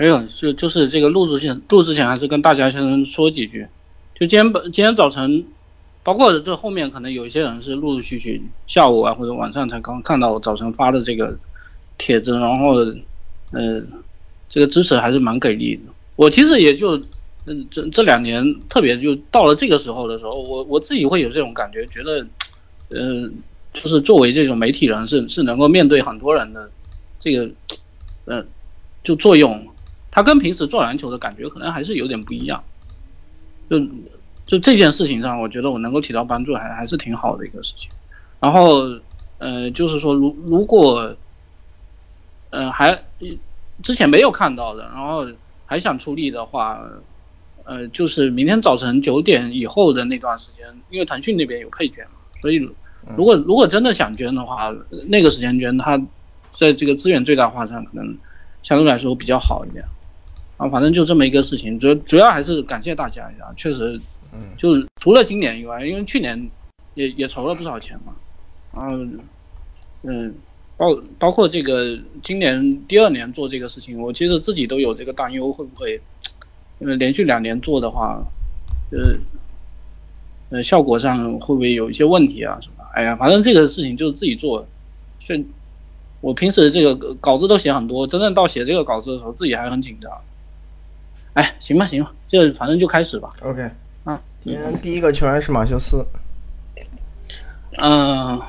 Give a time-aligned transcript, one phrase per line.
[0.00, 3.66] 没有，就就是这个录之前，录之前还是跟大家先说几句。
[4.18, 5.44] 就今天本今天早晨，
[6.02, 11.36] 包括这后面可能有一些人是陆陆续续下午啊或者晚上才刚看到我早晨发的这个
[11.98, 12.76] 帖子，然后
[13.52, 13.82] 呃，
[14.48, 15.82] 这个支持还是蛮给力的。
[16.16, 16.96] 我其实也就
[17.44, 22.26] 嗯这这两年，特别就到了这个时候的时候，我我自己会有这种感觉，觉得
[22.88, 23.28] 呃，
[23.74, 26.70] 就是作为这种媒体人是是能够面对很多人的
[27.18, 27.50] 这个
[28.24, 28.42] 呃
[29.04, 29.66] 就作用，
[30.10, 32.62] 他跟平时做篮球的感觉可能还是有点不一样。
[33.68, 33.78] 就
[34.46, 37.88] 就这件事情上，我觉得我能够起到帮助，还还是挺好的一个事情。
[38.40, 38.80] 然后，
[39.38, 41.14] 呃，就是说，如如果，
[42.50, 43.00] 呃，还
[43.82, 45.24] 之前没有看到的，然后
[45.66, 46.82] 还想出力的话，
[47.62, 52.56] 呃，就是明天早晨九点以后的那段时间，因为腾讯那边有配捐嘛，所以
[53.16, 54.74] 如果如果真的想捐的话，
[55.06, 55.96] 那个时间捐，它
[56.50, 58.18] 在这个资源最大化上可能
[58.64, 59.84] 相对来说比较好一点。
[60.60, 63.98] 啊，反正就这么一个事情，主主要还是感谢大家一下，确实，
[64.30, 66.50] 嗯，就是除了今年以外，因为去年
[66.92, 68.14] 也也筹了不少钱嘛，
[68.74, 68.98] 然后，
[70.02, 70.34] 嗯，
[70.76, 75.98] 包包括这个今年第二年做这个事情，我其实自己都有这个担忧，会不会，
[76.78, 78.22] 因为连续两年做的话，
[78.90, 79.16] 呃，
[80.50, 82.84] 呃，效果上会不会有一些问题啊什么？
[82.92, 84.68] 哎呀，反正这个事情就是自己做，
[85.26, 85.34] 就
[86.20, 90.12] 我平时这个稿子都写很多，真正到写这个稿子的时候，自己还很紧张。
[91.34, 93.32] 哎，行吧，行吧，就反正就开始吧。
[93.42, 93.70] OK，
[94.04, 96.04] 啊，今天第一个球员是马修斯。
[97.78, 98.40] 嗯，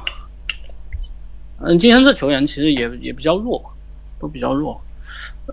[1.59, 3.63] 嗯，今天这球员其实也也比较弱，
[4.19, 4.81] 都比较弱。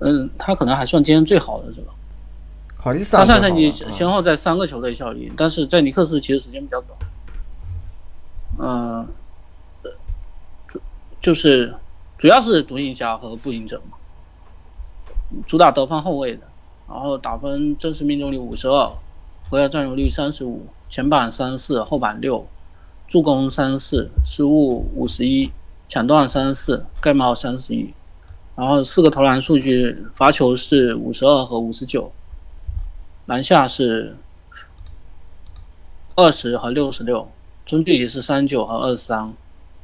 [0.00, 1.92] 嗯，他可能还算今天最好的是吧？
[3.12, 6.98] 他上赛季先后在三个球队效力，但是在尼克斯其实时间比较短。
[8.60, 9.06] 嗯，
[10.66, 10.80] 主
[11.20, 11.74] 就是
[12.16, 13.98] 主要是独行侠和步行者嘛，
[15.46, 16.47] 主打得分后卫的。
[16.88, 18.90] 然后打分真实命中率五十二，
[19.50, 22.46] 回合占有率三十五，前板三十四，后板六，
[23.06, 25.50] 助攻三十四，失误五十一，
[25.86, 27.92] 抢断三十四，盖帽三十一，
[28.56, 32.10] 然后四个投篮数据，罚球是五十二和五十九，
[33.26, 34.16] 篮下是
[36.14, 37.28] 二十和六十六，
[37.66, 39.34] 中距离是三九和二十三，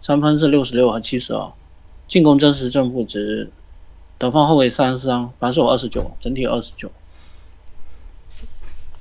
[0.00, 1.52] 三分是六十六和七十二，
[2.08, 3.50] 进攻真实正负值。
[4.24, 6.90] 得分后卫三十三，防守二十九，整体二十九。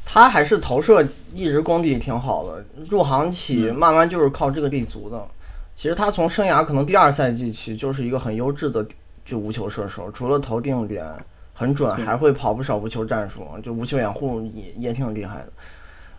[0.05, 5.25] 他还是投射一直功底挺好的，入行起慢慢就是靠这个立足的。
[5.73, 8.85] 其实他从生涯可能第二赛季起就是一个很优质的
[9.23, 11.05] 就无球射手，除了投定点
[11.53, 15.47] 很准，还会跑不少无球战术，就无球掩护也也挺厉害的。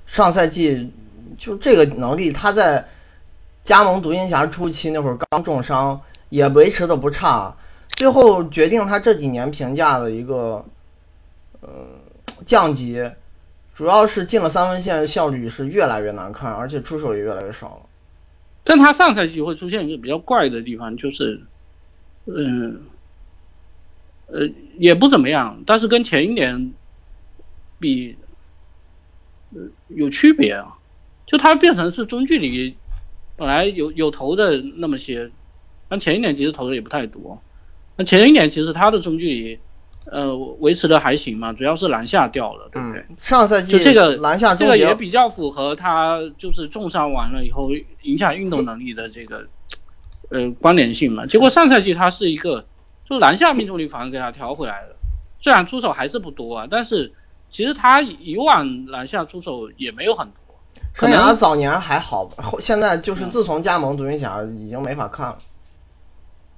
[0.07, 0.91] 上赛季
[1.39, 2.85] 就这个能力，他在
[3.63, 6.01] 加盟独行侠初期那会儿刚重伤，
[6.31, 7.55] 也维持的不差。
[7.97, 10.65] 最后决定他这几年评价的一个，
[11.61, 11.89] 呃，
[12.45, 13.11] 降级，
[13.75, 17.83] 主要是进了三分线效率是越来越难看，而且出手也越来越少了。
[18.65, 21.41] 但他上赛季会出现一个比较怪的地方，就是，
[22.27, 22.81] 嗯，
[24.27, 26.73] 呃，也不怎么样，但是跟前一年
[27.79, 28.17] 比，
[29.55, 30.79] 呃，有区别啊。
[31.27, 32.77] 就他变成是中距离，
[33.35, 35.31] 本来有有投的那么些，
[35.89, 37.41] 但前一年其实投的也不太多。
[37.97, 39.59] 那前一年其实他的中距离，
[40.11, 43.05] 呃，维持的还行嘛，主要是篮下掉了，对不对？
[43.17, 47.71] 上赛季就这个篮下这个也比较符合他就是重伤完了以后
[48.03, 49.47] 影响运动能力的这个
[50.31, 51.25] 呃关联性嘛。
[51.25, 52.65] 结果上赛季他是一个，
[53.09, 54.97] 就篮下命中率反而给他调回来了，
[55.41, 57.13] 虽然出手还是不多啊，但是
[57.49, 60.35] 其实他以往篮下出手也没有很多。
[60.93, 65.39] 生涯早年还好，后现在就是自从加盟独行侠已经没法看了。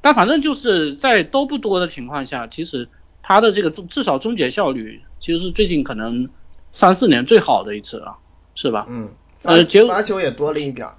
[0.06, 2.89] 但反正就是在都不多的情况下，其实
[3.21, 6.28] 他的这个至少终结效率其实是最近可能
[6.71, 8.16] 三四年最好的一次了，
[8.55, 8.87] 是吧？
[8.89, 9.09] 嗯，
[9.43, 10.95] 呃，罚球也多了一点儿，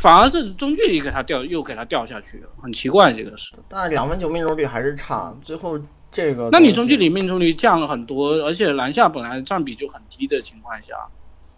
[0.00, 3.52] 反而是中距离给他掉又给他掉下去了，很奇怪这个是。
[3.68, 5.78] 但两分球命中率还是差，最后
[6.10, 10.94] 这个那你中距离命中率降了很多，而且篮下本来占比就很低的情况下。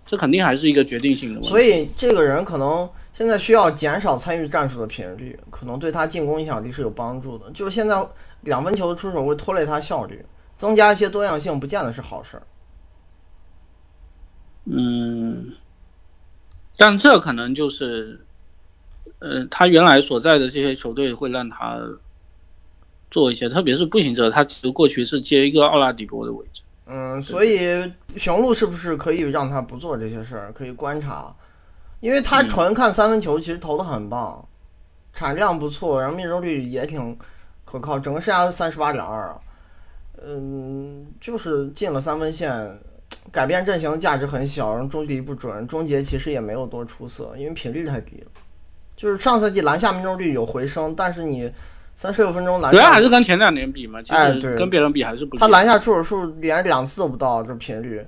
[0.05, 1.49] 这肯定还是一个决定性的问题。
[1.49, 7.49] 所以这个人可能现在需要减少参与战术的频率，可能对他进攻影响力是有帮助的。
[7.53, 8.05] 就是现在
[8.41, 10.27] 两分球的出手会拖累他效率，
[10.57, 12.43] 增加一些多样性不见得是好事儿。
[14.65, 15.53] 嗯，
[16.77, 18.27] 但这可能就是，
[19.21, 21.79] 呃，他原来所在的这些球队会让他
[23.13, 26.63] 做一些，特别是步行者，他其实过去是接一个奥拉迪波的位置。
[26.87, 30.53] 嗯，所以雄鹿是不是可以让他不做这些事儿？
[30.53, 31.33] 可以观察，
[32.05, 34.47] 因为他纯看三分球，其实投的很棒，
[35.15, 37.17] 产量不错，然后命中率也挺
[37.65, 39.39] 可靠，整个生涯三十八点二啊。
[40.23, 42.79] 嗯，就是进了三分线，
[43.33, 48.27] 改变阵型的价值很小，然后中距离不准，终结其实也没有多出色，因为频率太低了。
[48.95, 51.51] 就是上赛季篮下命中率有回升，但是你
[51.97, 55.41] 三十六分钟篮主要还下，是跟前两年比嘛，其哎对跟别人比还是不行。
[55.41, 58.07] 他篮下出手数连两次都不到，这频率，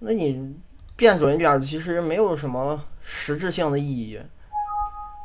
[0.00, 0.54] 那你
[0.98, 4.18] 变准一点，其实没有什么实质性的意义。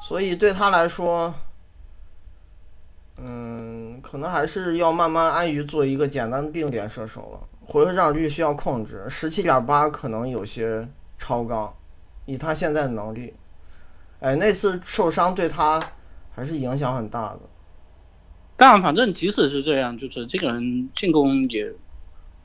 [0.04, 1.34] 所以对他来说，
[3.18, 7.48] 嗯，可能还是要慢慢安于做一个简单的定点射手了。
[7.66, 10.88] 回合占有率需要控制，十七点八可能有些
[11.18, 11.74] 超纲，
[12.26, 13.34] 以他现在的能力。
[14.20, 15.82] 哎，那次受伤对他
[16.36, 17.40] 还是影响很大的。
[18.56, 21.74] 但反正即使是这样，就是这个人进攻也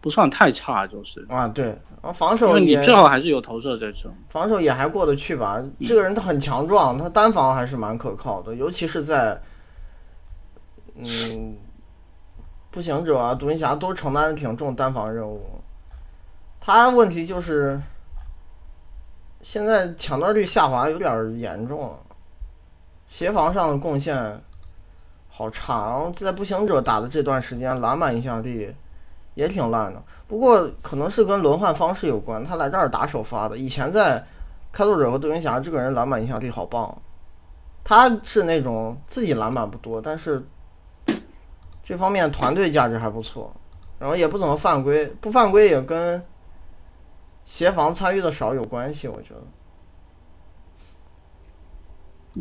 [0.08, 1.76] 不算太差，就是啊，对，
[2.14, 4.10] 防守也最后还是有投射这种。
[4.30, 5.62] 防守也还过得去吧。
[5.86, 9.38] 这个人他很强壮，他单防还是蛮可靠的，尤其是在
[10.94, 11.54] 嗯
[12.70, 15.42] 步行者啊、独行侠都承担的挺重单防任务。
[16.58, 17.78] 他问题就是
[19.42, 21.98] 现在抢断率下滑有点严重了，
[23.06, 24.42] 协防上的贡献
[25.28, 28.74] 好差，然后在步行者打的这段时间篮板影响力
[29.38, 30.02] 也挺烂的。
[30.26, 34.26] 不过可能是跟轮换方式有关，他来这儿打首发的，以前在
[34.72, 37.00] 开拓者和独行侠，这个人篮板影响力好棒。
[37.84, 40.44] 他是那种自己篮板不多，但是
[41.84, 43.54] 这方面团队价值还不错，
[44.00, 46.20] 然后也不怎么犯规，不犯规也跟
[47.44, 49.40] 协防参与的少有关系，我觉得。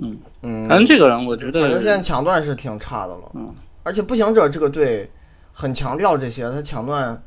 [0.01, 3.31] 嗯嗯，反正这个人我觉得反正现在抢断是挺差的了。
[3.35, 3.53] 嗯，
[3.83, 5.09] 而且步行者这个队
[5.59, 7.19] 很强调这些，他抢断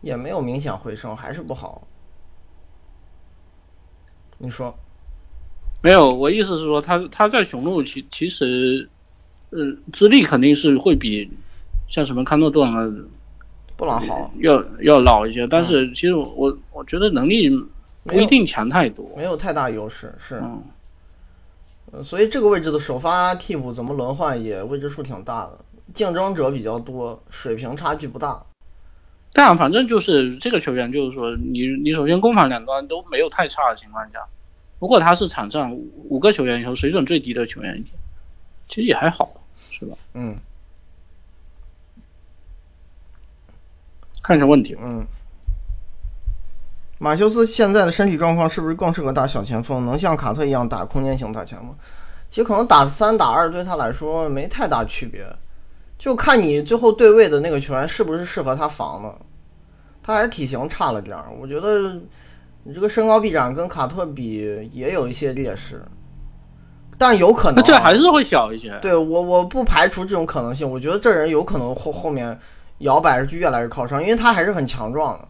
[0.00, 1.86] 也没有明显回升，还是不好。
[4.38, 4.76] 你说？
[5.80, 8.88] 没有，我意思是说他他在雄鹿其其实，
[9.50, 9.58] 呃，
[9.92, 11.30] 资历肯定是会比
[11.88, 12.92] 像什么康诺顿啊
[13.76, 17.48] 布朗好，要要老一些，但是其实我我觉得能力
[18.02, 19.08] 不一定强太多。
[19.16, 20.40] 没有太大优势，是。
[20.42, 20.60] 嗯，
[21.92, 28.42] 呃所以这个位置的首发替补怎么轮换也未知数挺大的，竞争者比较多，水平差距不大。
[29.32, 34.20] 但反正就是这个球员，就是说你你首先攻防两端都没有太差的情况下，
[34.78, 37.84] 如果他是场上五五个球员里头水准最低的球员，
[38.68, 39.30] 其实也还好，
[39.70, 39.96] 是吧？
[40.14, 40.36] 嗯
[44.22, 44.76] 看一下问题。
[44.80, 45.04] 嗯。
[46.98, 49.84] 马修斯现在的身体状况是不是更适合打小前锋？
[49.84, 51.74] 能像卡特一样打空间型大前锋？
[52.28, 55.26] 其实可能打三打二对他来说没太大区别，
[55.98, 59.14] 就看你最后对位的那个球员是不是适合他防的。
[60.02, 61.98] 他还是体型差了点儿，我觉得
[62.64, 65.82] 你这个身高臂展跟卡特比也有一些劣势，
[66.98, 68.78] 但有可能、啊、这还是会小一些。
[68.82, 72.38] 对我我不排除这种可能性，我觉得这人有可能后后面
[72.80, 75.28] 摇摆是越来越靠上，因为他还是很强壮的。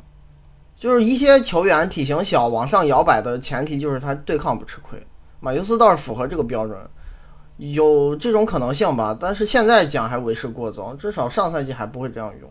[0.74, 5.00] 就是一些球员体型小往上摇摆的前提就是他对抗不吃亏，
[5.38, 6.76] 马修斯倒是符合这个标准，
[7.56, 9.16] 有这种可能性吧。
[9.18, 12.50] 但是现在讲还为时过早，至少上赛季还不会这样用。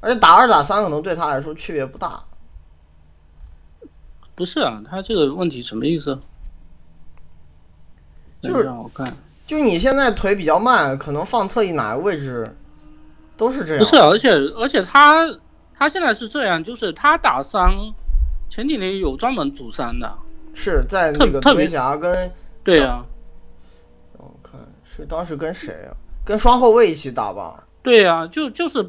[0.00, 2.22] 而且打二打三可能对他来说区别不大，
[4.34, 6.18] 不是啊，他这个问题什么意思？
[8.40, 9.04] 就是让我看，
[9.44, 12.48] 就你现在腿比较慢，可能放侧翼哪个位置
[13.36, 13.78] 都是这样。
[13.78, 15.26] 不是，而且而且他
[15.74, 17.68] 他现在是这样，就是他打三，
[18.48, 20.16] 前几年有专门主三的，
[20.54, 23.04] 是在那个特特别侠跟对呀、
[25.02, 25.90] 是当时跟谁啊？
[26.24, 27.64] 跟双后卫一起打吧？
[27.82, 28.86] 对呀、就就是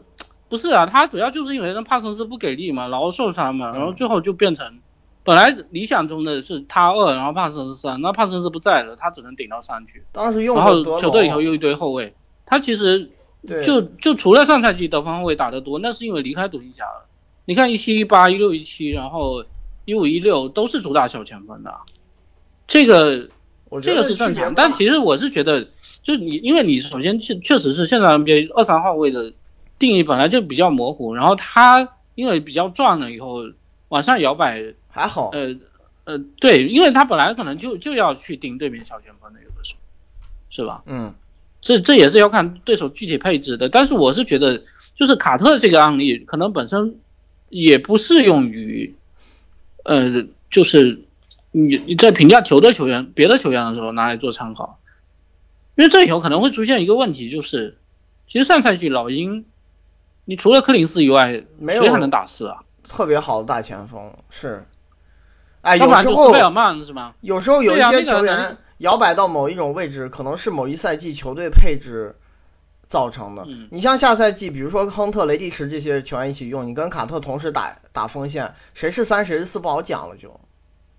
[0.50, 4.80] 不是啊，他主要就是因为那帕森斯不给力嘛，然后受伤嘛，然后最后就变成
[5.24, 12.14] 本来理想中的是他二，然后帕森斯三，那帕森斯不在了，他只能顶到三去，当时用然后球队以后，又一堆后卫，
[12.46, 13.10] 他其实，
[13.64, 17.06] 就就除了上赛季得分后卫打得多，那是因为离开独行侠了。
[17.46, 19.44] 你看一七一八、一六一七，然后
[19.86, 21.74] 一五一六都是主打小前锋的，
[22.68, 23.30] 这个
[23.82, 24.54] 这个是正常。
[24.54, 25.68] 但其实我是觉得，
[26.10, 29.32] 就你因为你首先确确实是现在 NBA 二三号位的
[29.78, 33.44] 定义本来就比较模糊，然后他因为比较壮了以后
[33.90, 35.56] 往上摇摆，还好，呃
[36.06, 39.80] 呃，对，因为他本来可能就就要去盯对面小前锋的，有的时候
[40.50, 40.82] 是吧？
[40.88, 41.14] 嗯，
[41.62, 44.60] 这这也是要看对手具体配置的，但是我是觉得，
[44.96, 46.96] 就是卡特这个案例可能本身
[47.50, 48.96] 也不适用于，
[49.84, 51.00] 呃，就是
[51.52, 54.79] 你你在评价球队球员、别的球员的时候拿来做参考，
[55.80, 57.78] 因为这里头可能会出现一个问题，就是
[58.28, 59.46] 其实上赛季老鹰，
[60.26, 62.58] 你除了柯林斯以外，没有谁还能打四啊？
[62.84, 64.66] 特别好的大前锋是，
[65.62, 67.14] 哎，有时候贝尔曼是吗？
[67.22, 72.14] 有时候有一些球员摇摆到某一种位置，可能是某一赛季球队配置
[72.86, 73.46] 造成的。
[73.48, 80.38] 嗯你像下赛季，比如说亨特、雷迪什这些球员一起用，你跟卡特同时打打锋线，谁是三谁是四不好讲了就，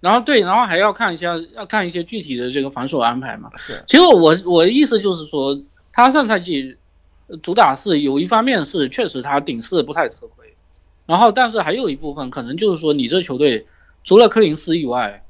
[0.00, 3.50] 然后对，然后还要看一下，要看一些具体的这个防守安排嘛。
[3.57, 5.61] 是其实我我的意思就是说，
[5.92, 6.76] 他上赛季
[7.26, 10.57] 呃主打是有一方面是确实他顶四不太吃亏，
[11.04, 13.66] 然后但是还有一部分可能就是说你这球队
[14.02, 15.23] 除了柯林斯以外，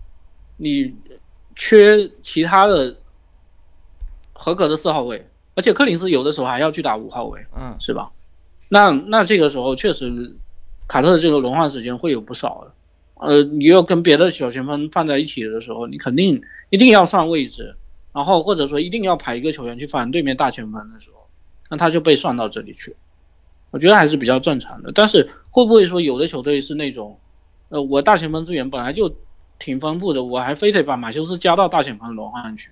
[0.57, 0.95] 你
[1.57, 2.97] 缺其他的
[4.33, 8.11] 合格的四号位，而且柯林斯有的时候还要去打五号位，嗯是吧？
[8.69, 10.33] 那那这个时候确实
[10.87, 12.73] 卡特的这个轮换时间会有不少的。
[13.21, 17.75] 呃，你要跟别的小前锋放在一起的时候，你肯定一定要上位置，
[18.13, 21.27] 然后或者说一定要排一个球员去防对面大前锋的时候，
[21.69, 22.97] 那他就被算到这里去。
[23.71, 24.91] 我觉得还是比较正常的。
[24.93, 27.19] 但是会不会说有的球队是那种，
[27.69, 29.15] 呃，我大前锋资源本来就
[29.59, 32.71] 挺丰富的，我还非得把马修斯加到大前锋轮换去？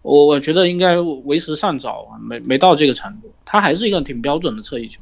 [0.00, 3.32] 我我觉得应该为时尚早啊，没没到这个程度。
[3.44, 5.00] 他还是一个挺标准的侧翼球。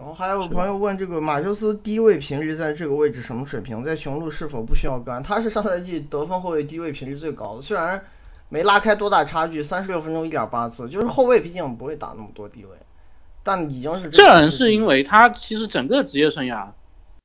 [0.00, 3.84] 然后还有朋友问这个马修斯低位频率在这个位置什么水平？
[3.84, 5.22] 在雄鹿是否不需要干？
[5.22, 8.02] 他是上赛季得分后卫低位频率最高的，虽然
[8.48, 12.70] 没拉开多大差距，三十六分钟一点八次，就是后卫毕竟不会打那么多低位，
[13.42, 16.66] 但已经是这个人是因为他其实整个职业生涯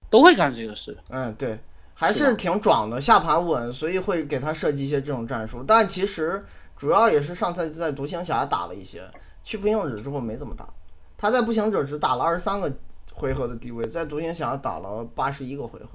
[0.10, 0.98] 都会干这个事。
[1.12, 1.58] 嗯对，
[1.94, 5.63] 还是挺壮的，下盘稳，所以会给他设计一些这种战术。
[5.65, 6.44] 但其实
[6.75, 9.10] 主要也是上赛季在独行侠打了一些，
[9.41, 10.67] 去步行者之后没怎么打。
[11.17, 12.72] 他在步行者只打了二十三个
[13.13, 15.89] 回合的低位，在独行侠打了八十一个回合。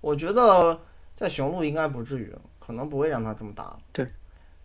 [0.00, 0.78] 我觉得
[1.14, 3.76] 在雄鹿应该不至于，可能不会让他这么打。
[3.92, 4.06] 对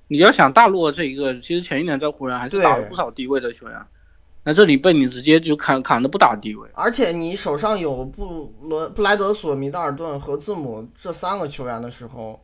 [0.07, 3.85] 你要想大洛这一个，其实前一年在湖人还是打了不少低位的球员，
[4.43, 6.69] 那这里被你直接就砍砍的不打低位。
[6.73, 12.39] 而且你手上有布伦布莱德索、米德尔顿和字母这三个球员的时候，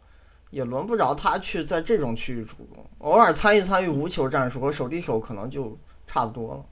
[0.50, 5.78] 也轮不着他去在这种区域主攻，偶尔参与参与无球战术和手递手可能就
[6.08, 6.66] 差不多了。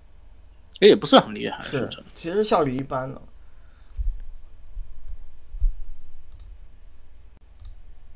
[0.80, 3.22] 这也不是很厉害，是其实效率一般的。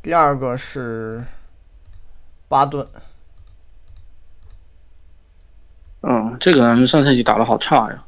[0.01, 1.23] 第二个是
[2.47, 2.87] 巴顿，
[6.01, 8.05] 嗯，这个人上赛季打的好差呀，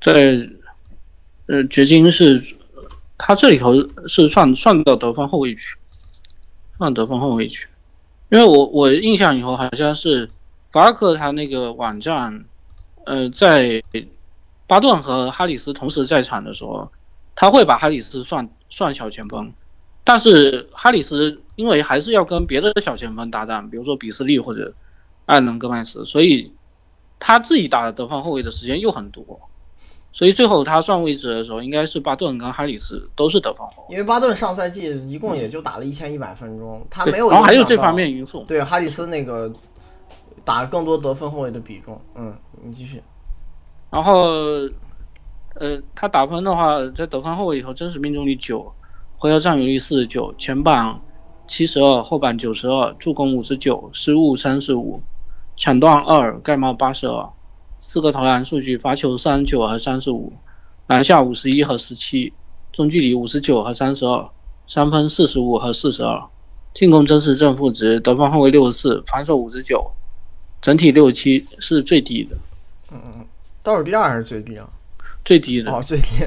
[0.00, 0.48] 在
[1.46, 2.42] 呃掘金是，
[3.18, 3.72] 他这里头
[4.08, 5.78] 是算算到得分后卫区，
[6.78, 7.68] 算得分后卫区，
[8.30, 10.28] 因为我我印象以后好像是
[10.76, 12.44] 法尔克他那个网站，
[13.06, 13.82] 呃，在
[14.66, 16.86] 巴顿和哈里斯同时在场的时候，
[17.34, 19.50] 他会把哈里斯算算小前锋，
[20.04, 24.70] 但是哈里斯因为还是要跟别的小前锋搭档，比如说比斯利或者
[25.24, 26.52] 艾伦戈麦斯，所以
[27.18, 29.24] 他自己打的得分后卫的时间又很多，
[30.12, 33.94] 所以最后他算位置的时候，应该是巴顿跟哈里斯都是得分后卫。
[33.94, 37.30] 因为巴顿上赛季一共也就打了一千一百分钟，他没有。
[37.30, 37.94] 然后还有这方。
[37.94, 39.50] 面因素，对哈里斯那个
[40.46, 43.02] 打更多得分后卫的比重，嗯，你继续。
[43.90, 44.12] 然后
[45.56, 48.72] 呃，他打分的话，在得分后卫以后，真实命中率九，
[49.18, 51.00] 回合占有率四十九，前板
[51.48, 55.02] 七十二，后板九十二，助攻五十九，失误三十五，
[55.56, 57.28] 抢断二，盖帽八十二，
[57.80, 60.32] 四个投篮数据，罚球三十九和三十五，
[60.86, 62.32] 篮下五十一和十七，
[62.72, 64.28] 中距离五十九和三十二，
[64.68, 66.22] 三分四十五和四十二，
[66.72, 69.90] 进攻真实正负值，得分后卫六十四，防守五十九，
[70.66, 72.36] 整体六七是最低的，
[72.90, 73.24] 嗯
[73.62, 74.68] 倒数第二还是最低啊？
[75.24, 75.70] 最低的。
[75.70, 76.26] 哦，最低。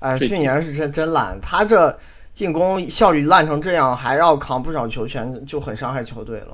[0.00, 1.98] 哎，最去年是真真烂，他这
[2.34, 6.48] 进攻效率烂成这样，还要扛不少球权，就很伤害球队了。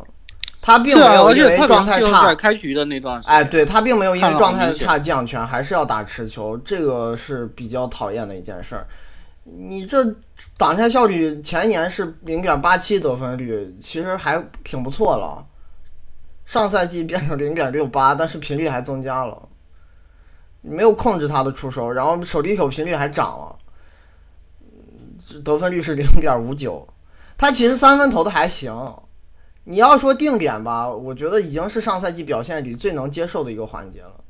[0.63, 8.87] 他并没有因为状态差开局的那段时间，哎，对他并没有因为状态差降权，还是要打持球，这个是比较讨厌的一件事儿。
[9.43, 10.05] 你这
[10.57, 15.45] 挡拆效率前一年是零点八七得分率，其实还挺不错了。
[16.45, 19.49] 上赛季变成零点六八，但是频率还增加了，
[20.61, 23.59] 没有控制他的出手，然后手递手频率还涨了，
[25.43, 26.87] 得分率是零点五九。
[27.37, 28.73] 他其实三分投的还行，
[29.65, 34.21] 你要说定点吧，我觉得已经是上赛季表现里最能接受的一个环节了。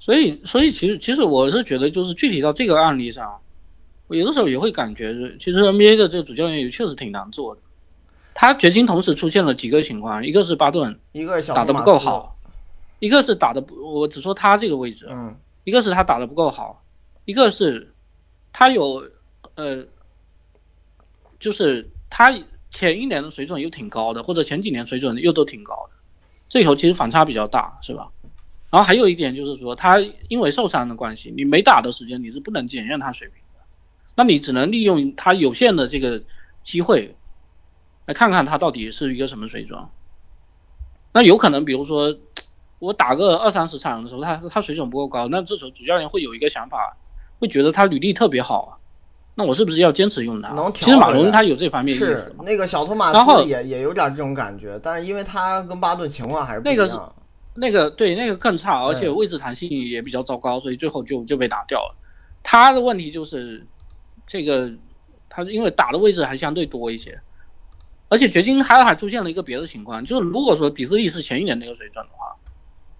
[0.00, 3.38] 所以所以其实其实我是觉得，就是具体到这个案例上，
[4.08, 7.60] 我有的时候也会感觉，其实 NBA 的这个主教练也确实挺难做的。
[8.34, 12.36] 他掘金同时出现了几个情况，一个是巴顿一个是打得不够好，
[12.98, 16.82] 一个是打的不，我只说他这个位置，嗯，一个是他打的不够好，
[17.24, 17.94] 一个是
[18.52, 19.04] 他有
[19.54, 19.84] 呃，
[21.38, 22.32] 就是他
[22.70, 25.96] 前一年的水准又挺高的，或者前几年水准又都挺高的，
[26.48, 28.08] 这里头其实反差比较大，是吧？
[28.70, 29.98] 然后还有一点就是说，他
[30.28, 33.60] 因为受伤的关系，你没打的时间你是不能检验他水平的，
[34.14, 36.22] 那你只能利用他有限的这个
[36.62, 37.14] 机会，
[38.06, 39.78] 来看看他到底是一个什么水准。
[41.12, 42.16] 那有可能，比如说
[42.78, 46.96] 我打个二三十场的时候，他他水准不够高，那这时候主教练会有一个想法，
[47.38, 48.78] 会觉得他履历特别好，
[49.34, 50.52] 那我是不是要坚持用他？
[50.54, 57.14] 能其实马龙他有这方面意思是那个小托马斯也也有点这种感觉，但是因为他跟巴顿情况还是不一样。
[57.54, 61.94] 那个对那个更差，而且位置弹性也比较糟糕，所以最后就就被打掉了。
[62.42, 63.66] 他的问题就是
[64.26, 64.72] 这个，
[65.28, 67.20] 他因为打的位置还相对多一些，
[68.12, 72.36] 而且掘金还还出现了一个别的情况，就是如果说比斯利是前一年那个水准的话，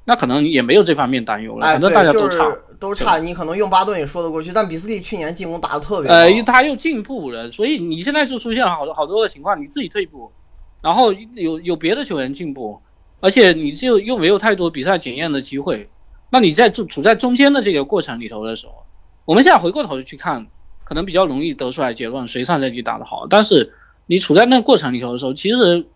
[0.06, 1.66] 那可能也没有这方面担忧了。
[1.66, 2.50] 反正大家都差，
[2.80, 4.50] 都差，你可能用巴顿也说得过去。
[4.54, 10.32] 但比斯利去年进攻打的特别好，呃，他又进步了，所以你现在就出现了好多好多的情况，你自己退步，
[10.80, 12.80] 然后有有别的球员进步。
[13.20, 15.88] 而且你就又没有太多比赛检验的机会，
[16.30, 18.82] 那你在处处在中间的这个过程里头的时候，
[19.24, 20.44] 我们现在回过头去看，
[20.82, 23.28] 可能比较容易得出来结论谁上赛季打得好。
[23.30, 23.72] 但是
[24.06, 25.86] 你处在那个过程里头的时候，其实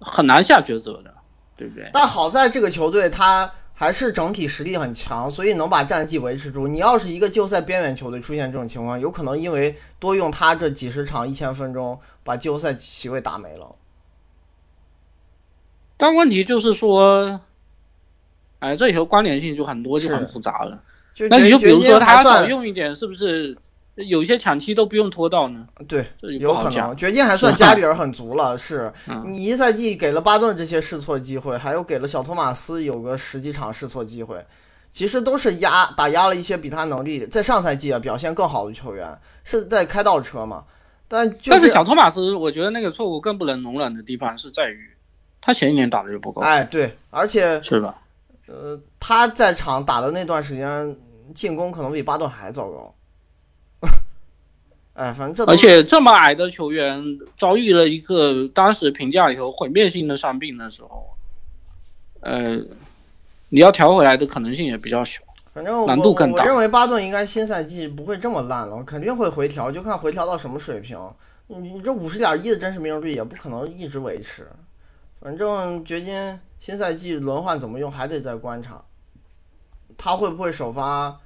[0.00, 1.14] 很难下抉择的，
[1.56, 1.88] 对不对？
[1.92, 6.68] 但好在这个球队他还是整体实力很强，所以能把战绩维持住。
[6.68, 13.74] 你要是一个季后赛边缘球队出现这种情况，有可能因为多用他这几十场一千分钟，把季后赛席位打没了。
[15.96, 17.40] 但问题就是说，
[18.58, 20.80] 哎，这里头关联性就很多，就很复杂了。
[21.30, 23.56] 那你就比如说他少用一点，是不是
[23.96, 25.66] 有一些抢七都不用拖到呢？
[25.86, 26.04] 对，
[26.40, 26.96] 有可能。
[26.96, 28.92] 掘金还算家底儿很足了，是
[29.26, 34.44] 你一赛季给了巴顿这些试错机会，还有给了小托马斯有个十几场试错机会，
[34.90, 40.64] 其实都是压打压了一些比他能力在上赛季啊表现更好的球员，是在开倒车嘛？
[41.06, 44.90] 但但是小托马斯，我觉得那个错误更不能容忍的地方是在于。
[45.40, 47.94] 他前一年打的就不够，哎，对，而且是吧？
[48.46, 50.96] 呃，他在场打的那段时间，
[51.34, 52.94] 进攻可能比巴顿还糟糕。
[54.94, 57.02] 哎，反正这而且这么矮的球员
[57.36, 61.10] 遭遇了一个当时评价里头毁灭性的伤病的时候，
[62.20, 62.56] 呃，
[63.48, 65.20] 你要调回来的可能性也比较小，
[65.52, 66.44] 反正难度更大。
[66.44, 70.98] 我认为巴顿应该新赛季不会这么烂了，肯定会回调，就看回调到什么水平。
[71.48, 74.46] 你你这五十点一的真实命中率也不可能一直维持。
[75.20, 78.80] 反正掘金新赛季轮换怎么用还得再观察，
[79.98, 81.18] 他会不会首发，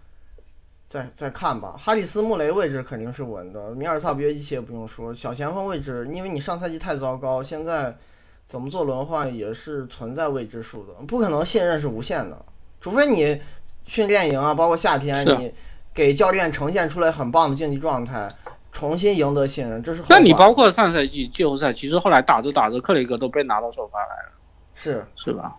[0.88, 1.74] 再再看吧。
[1.78, 5.12] 哈里斯穆雷位置肯定是稳的，米尔萨别基奇也不用说。
[5.14, 7.96] 小前锋位置，因为你上赛季太糟糕，现在
[8.44, 12.44] 怎么做轮换也是存在未知数的，不可能信任是无限的，
[12.80, 13.40] 除非你
[13.84, 15.52] 训练营啊，包括夏天你
[15.94, 18.28] 给教练呈现出来很棒的竞技状态。
[18.70, 20.04] 重新赢得信任，这是。
[20.08, 24.32] 那你包括上赛季季后赛，其实后来打着打着，克雷格都被拿到首发来了，
[24.74, 25.56] 是是吧？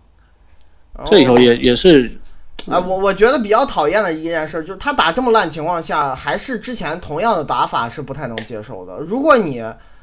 [1.04, 2.18] 这里头也也是，
[2.68, 8.98] 哎，我我觉得比较讨厌的一件事就是他打这么烂情况下，还是之前同样的打法是不太能接受的。
[8.98, 9.60] 如果你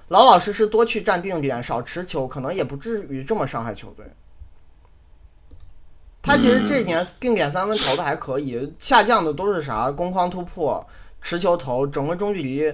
[0.07, 4.05] 老老实实多去站定点，少持球，可能也不至于这么伤害球队。
[6.21, 9.91] 他其实这年定点三分投的还可以，下降的都是啥？
[9.91, 10.85] 攻框突破、
[11.21, 12.73] 持球投，整个中距离。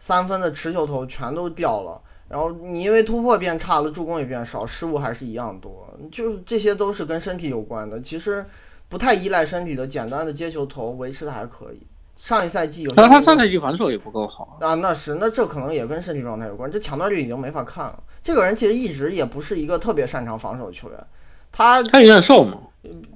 [0.00, 8.00] 三分的持球投全都掉了，然后你因为突破变差了，助攻也变少，失误还是一样多，就是这些都是跟身体有关的。
[8.00, 8.46] 其实
[8.88, 11.86] 不太依赖身体的简单的接球投维持的还可以。
[12.16, 16.70] 上一赛季有，但他上赛季防守也不够好啊，那是那这可能也跟身体状态有关。
[16.70, 18.02] 这抢断率已经没法看了。
[18.22, 21.06] 这个人其实一直也不是一个特别擅长防守的球员，
[21.52, 22.58] 他他有点瘦嘛，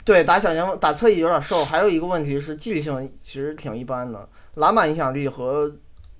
[0.04, 1.64] 对，打小前锋打侧翼有点瘦。
[1.64, 5.70] 还有一个问题是纪律性其实挺一般的，篮板影响力和。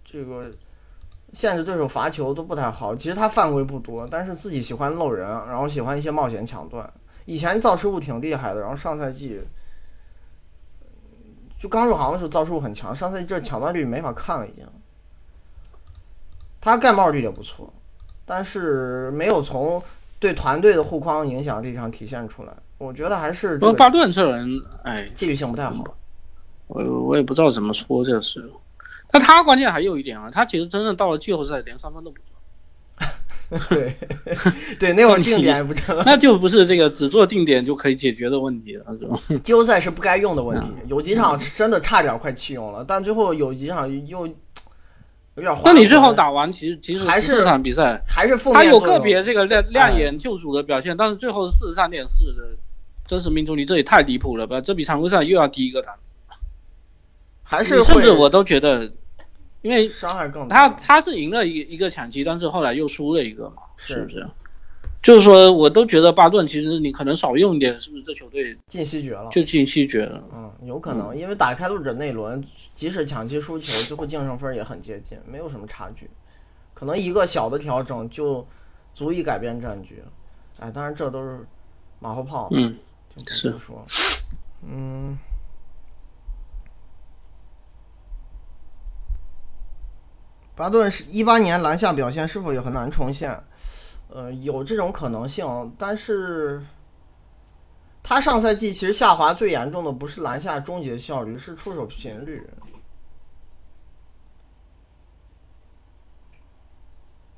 [0.05, 0.51] 这个
[1.33, 6.93] 限制对手罚球都不太好，其实他犯规不多，但是自己喜欢漏人，然后喜欢一些冒险抢断。
[7.25, 9.41] 以前造失误挺厉害的，然后上赛季
[11.59, 14.67] 就刚入行的时候造失误很强，上赛季这抢断率没法看了已经。
[16.61, 17.73] 他盖帽率也不错，
[18.25, 19.83] 但是没有从
[20.21, 22.53] 对团队的护框影响力上体现出来。
[22.79, 25.85] 我觉得还是巴顿这人，哎，纪律性不太好。
[26.69, 28.49] 我我也不知道怎么说这事。
[29.09, 32.32] 但他关键还有一点啊，他其实真正到了季后赛连三分都不做。
[33.69, 33.95] 对
[34.79, 39.19] 对，那会儿定点不成，那就不是这个只做定点就可以解决的问题了，是吧？
[39.45, 44.27] 季后赛是不该用的问题，有几场真的差点快弃用了，但最后有几场又
[45.37, 45.55] 有点。
[45.65, 52.57] 那你最后打完，其实其实还是这场比赛还是他有个别这个亮亮眼救主的表现，但是最后四十三点四的
[53.07, 54.61] 真实命中率，这也太离谱了吧？
[54.63, 56.15] 这比常规赛又要低一个档次。
[57.43, 58.91] 还是甚至我都觉得。
[59.63, 64.27] 因为伤害更大，他他是赢了一一个抢七，但是后来又输了一个嘛，是不是？
[65.03, 68.03] 就是说，我都觉得巴顿其实你可能少用一点，是不是？
[68.03, 70.23] 这球队进西决了，就进西决了。
[70.33, 76.09] 嗯，有可能，因为打开路者那轮，即使抢七输球，最后净胜分也很接近，没有什么差距，
[76.73, 78.47] 可能一个小的调整就
[78.95, 80.03] 足以改变战局。
[80.61, 81.41] 哎，当然这都是
[81.99, 82.49] 马后炮。
[82.53, 82.77] 嗯，
[83.27, 83.85] 是说，
[84.65, 85.19] 嗯。
[90.63, 93.37] 巴顿是一八年篮下表现是否也很难重现？
[94.11, 96.65] 呃，有这种可能性，但是
[98.01, 102.49] 他上赛季其实下滑最严重的不是篮下终结效率，是出手频率。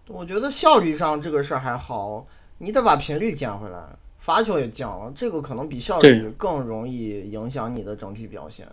[0.06, 2.26] 我觉得效率上这个事儿还好，
[2.58, 3.82] 你得把频率减回来，
[4.18, 8.68] 罚球也降了，这个可能比效率更容易影响你的整体表现。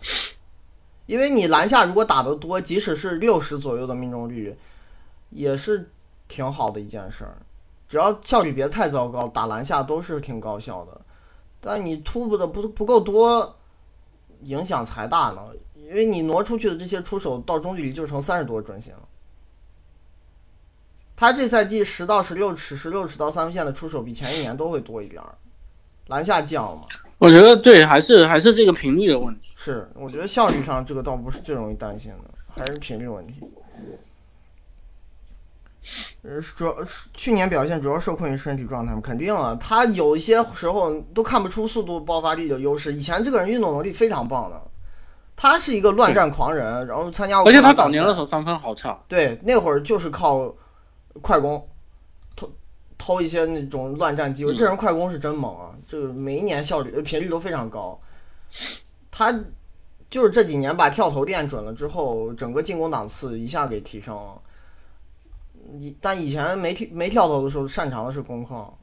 [1.05, 4.55] 因为你篮下如果打得多，即使是六十左右的命中率，
[5.29, 5.89] 也是
[6.27, 7.37] 挺好的一件事儿。
[7.89, 11.01] 只要效率别太糟糕，打篮下都是挺高效的。
[11.59, 13.57] 但你突破的不不够多，
[14.43, 15.41] 影响才大呢。
[15.75, 19.01] 因为你挪出去的这些出手到中距离就成三十多准星了。
[21.17, 25.35] 他这赛季十到十六尺、十六尺到三分线的出手比前一年都会多一点儿，
[26.07, 26.83] 篮下降了嘛？
[27.21, 29.53] 我觉得对，还是还是这个频率的问题。
[29.55, 33.33] 是，我觉得效率上这个倒不是最容易担心的，还是频率问题。
[36.23, 36.75] 呃，主要
[37.13, 42.91] 去年表现主要受困于身体状态嘛，肯定啊，他有一些时候都看不出速度爆发力的优势。
[42.91, 44.59] 以前这个人运动能力非常棒的，
[45.35, 48.99] 他是一个乱战狂人，然后参加而且他早年的时候三分好差。
[49.07, 50.51] 对，那会儿就是靠
[51.21, 51.63] 快攻。
[52.97, 55.70] 偷一些那种乱战机会，这人快攻是真猛啊！
[55.91, 57.99] 这个每一年效率频率都非常高。
[59.11, 59.29] 他
[60.09, 64.41] 就是这几年把跳投练准了之后，整个进攻档次一下给提升了。
[65.73, 68.73] 以但以前没没跳投的时候，擅长的是攻控。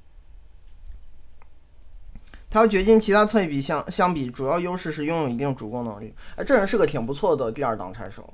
[2.51, 6.15] 他和掘金其他侧翼比相相比，主要优势是拥有一定主攻能力。
[6.37, 8.31] 哎，这人是个挺不错的第二挡拆手，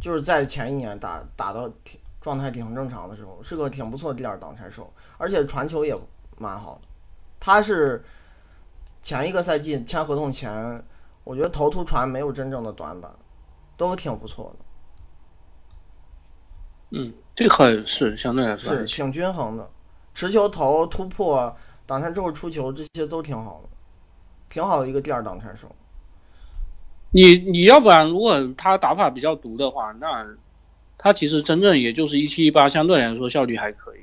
[0.00, 2.00] 就是在前一年打打的挺。
[2.22, 5.96] 状态挺正常的时候，是个挺不错的第二挡拆手，而且传球也
[6.36, 6.88] 蛮好的。
[7.40, 8.04] 他是
[9.02, 10.84] 前一个赛季签合同前，
[11.24, 13.10] 我觉得头突传没有真正的短板，
[13.76, 14.64] 都挺不错的。
[16.90, 19.68] 嗯，这个是相对来说是挺均衡的，
[20.14, 23.68] 持球投突破挡拆之后出球这些都挺好的，
[24.48, 25.74] 挺好的一个第二挡拆手。
[27.10, 30.26] 你你要不然如果他打法比较毒的话，那。
[31.02, 34.00] 他其实真正也就是一七一八，相对来说效率还可以，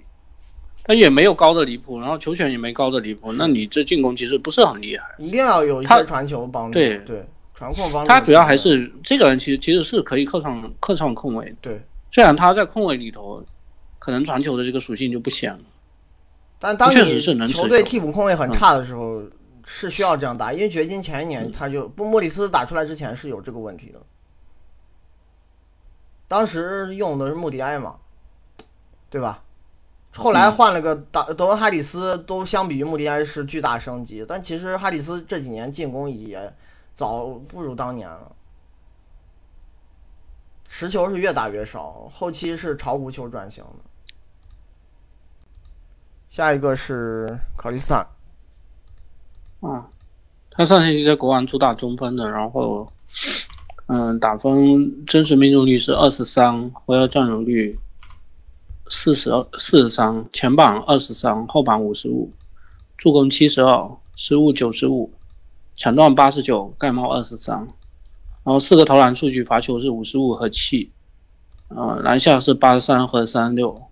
[0.88, 5.06] 他也没有高的离谱，然后球权也没高的离谱，那你这进攻其实不是很厉害。
[5.17, 6.73] 一定要有一些传球帮助。
[6.73, 8.08] 对对，传控帮助。
[8.08, 11.54] 他主要还是这个人，其实其实是可以客串客串控卫。
[11.62, 13.43] 对，虽然他在控卫里头，
[14.00, 15.60] 可能传球的这个属性就不显了。
[16.58, 19.21] 但当你球队替补控卫很差的时候，
[19.65, 24.00] 是需要这样打，因为掘金前一年他就不莫里斯打出来之前是有这个问题的。
[26.30, 27.97] 当时用的是穆迪埃嘛，
[29.10, 29.43] 对吧？
[30.17, 34.25] 后来换了个德德文哈里斯，都相比于穆迪埃是巨大升级。
[34.27, 36.53] 但其实哈里斯这几年进攻也
[36.93, 38.32] 早不如当年了，
[40.67, 43.80] 持球是越打越少，后期是朝无球转型的。
[46.27, 48.08] 下一个是考利斯坦，
[49.62, 49.88] 啊，
[50.51, 52.91] 他上赛季在国王主打中锋的，然后。
[53.89, 57.80] 嗯，打分真实命中率是二十三，回合占有率
[58.89, 62.32] 四十二四十三，前榜二十三，后榜五十五，
[62.97, 65.12] 助攻七十二，失误九十五，
[65.76, 67.58] 抢断八十九，盖帽二十三，
[68.43, 70.91] 然后四个投篮数据，罚球是五十五和七，
[71.69, 73.89] 呃，篮下是八十三和三十六，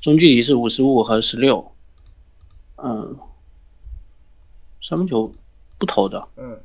[0.00, 1.72] 中距离是五十五和十六，
[2.76, 3.16] 嗯，
[4.82, 5.32] 三分球
[5.78, 6.60] 不投的，嗯，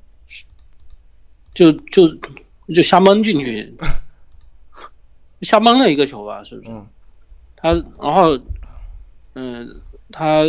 [1.53, 2.07] 就就。
[2.71, 3.75] 就瞎蒙进去，
[5.41, 6.69] 瞎蒙了一个球吧，是不是？
[7.61, 8.39] 他然后，
[9.35, 10.43] 嗯，他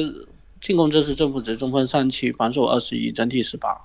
[0.61, 3.77] 进攻这次正负值中锋三七，防守二十一，整体十八，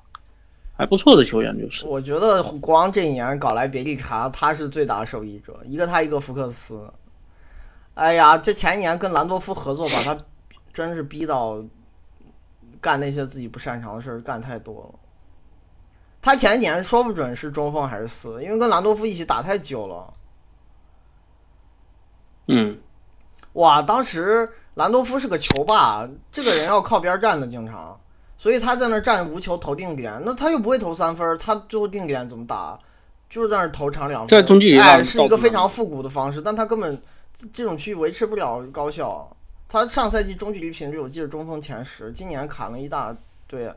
[0.77, 1.85] 还不错的球员就是。
[1.87, 6.87] 我觉得光这一年搞来别利查，他是最大受益者，一个他一个福克斯。
[7.95, 10.17] 哎呀，这前一年跟兰多夫合作，把他
[10.71, 11.63] 真是逼到
[12.79, 14.99] 干那些自己不擅长的事儿，干太多了。
[16.21, 20.13] 他前一年说不准是中锋还是四，因为跟兰多夫一起打太久了。
[22.47, 22.77] 嗯，
[23.55, 27.99] 哇，当时兰多夫是个球霸，这个人要靠边站的经常，
[28.37, 32.77] 所以他在那站无球投定点，那他又不会投三分，他最后定点怎么打？
[33.29, 37.01] 就是在那投长两分，在中距离哎，是一个非常复古的方式，但他根本
[37.51, 39.27] 这种区域维持不了高效。
[39.67, 43.15] 他上赛季中距离频率我记得中锋前十，今年砍了一大
[43.47, 43.73] 堆。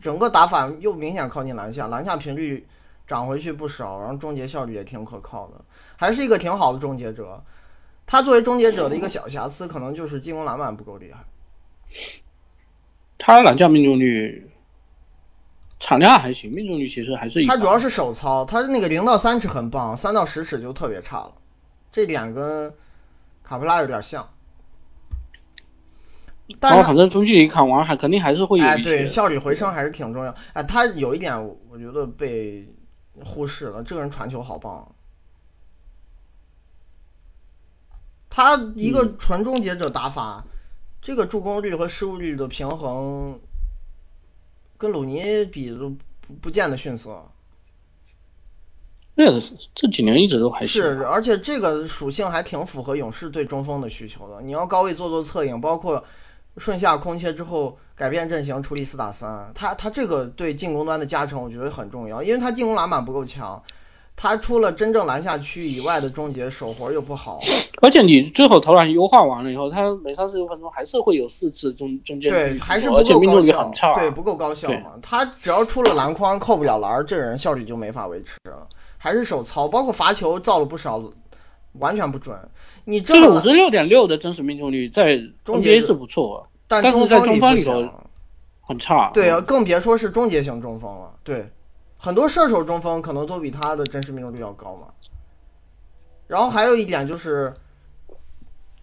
[0.00, 2.66] 整个打法又明显靠近篮下，篮下频率
[3.06, 5.54] 涨回去不少，然后终结效率也挺可靠的，
[5.96, 7.42] 还是一个挺好的终结者。
[8.10, 11.24] 他作为终结者的一个小瑕疵，可能就是进攻篮板不够厉害。
[13.16, 14.50] 他篮下命中率。
[15.78, 17.42] 产量还行，命中率其实还是。
[17.46, 21.32] 他主要是手操，他那个零到三尺很棒，三到十尺就特别差了。
[21.92, 22.70] 这点跟
[23.44, 24.28] 卡普拉有点像。
[26.58, 28.74] 但是反正中距离砍完还肯定还是会有一些。
[28.74, 30.34] 哎，对，效率回升还是挺重要。
[30.52, 32.68] 哎，他有一点我觉得被
[33.24, 34.86] 忽视了，这个人传球好棒。
[38.30, 40.42] 他一个纯终结者打法，
[41.02, 43.38] 这个助攻率和失误率的平衡。
[44.78, 47.22] 跟鲁尼比都不不见得逊色，
[49.14, 49.28] 对，
[49.74, 54.40] 这几年一直都还是，而且这个属性还挺符合勇士对中锋的需求的。
[54.40, 56.02] 你要高位做做策应，包括
[56.56, 63.62] 顺下空切之后改变阵型处理四打三，他他这个对进攻端的加成我觉得很重要，因为他进攻篮板不够强。
[64.22, 67.40] 他除了真正篮下区以外的终结手活又不好，
[67.80, 74.92] 而且你最后投篮优化完了以后，他每三十六分钟还是会有四次中中间对，还是不够高效，对，不够高效嘛。
[75.00, 81.02] 他只要出了篮筐扣不了篮，这人效率就没法维持了，还是手操，包括罚球造了不少，
[81.78, 82.36] 完全不准。
[82.84, 87.88] 你这个五十六点六的真实命中率在 NBA 是不错，但是在中锋里头
[88.60, 89.10] 很差。
[89.14, 91.10] 对啊，更别说是终结型中锋了。
[91.24, 91.50] 对。
[92.02, 94.86] 很多射手中锋可能都比他的真实命中率要高嘛。
[96.26, 97.52] 然后还有一点就是，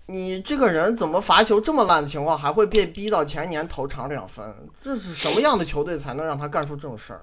[0.06, 4.46] 你这个人怎么罚球这么烂的情况，还会被逼到前年投长两分？
[4.80, 7.22] 这是什么样的球队才能让他干出这种事儿？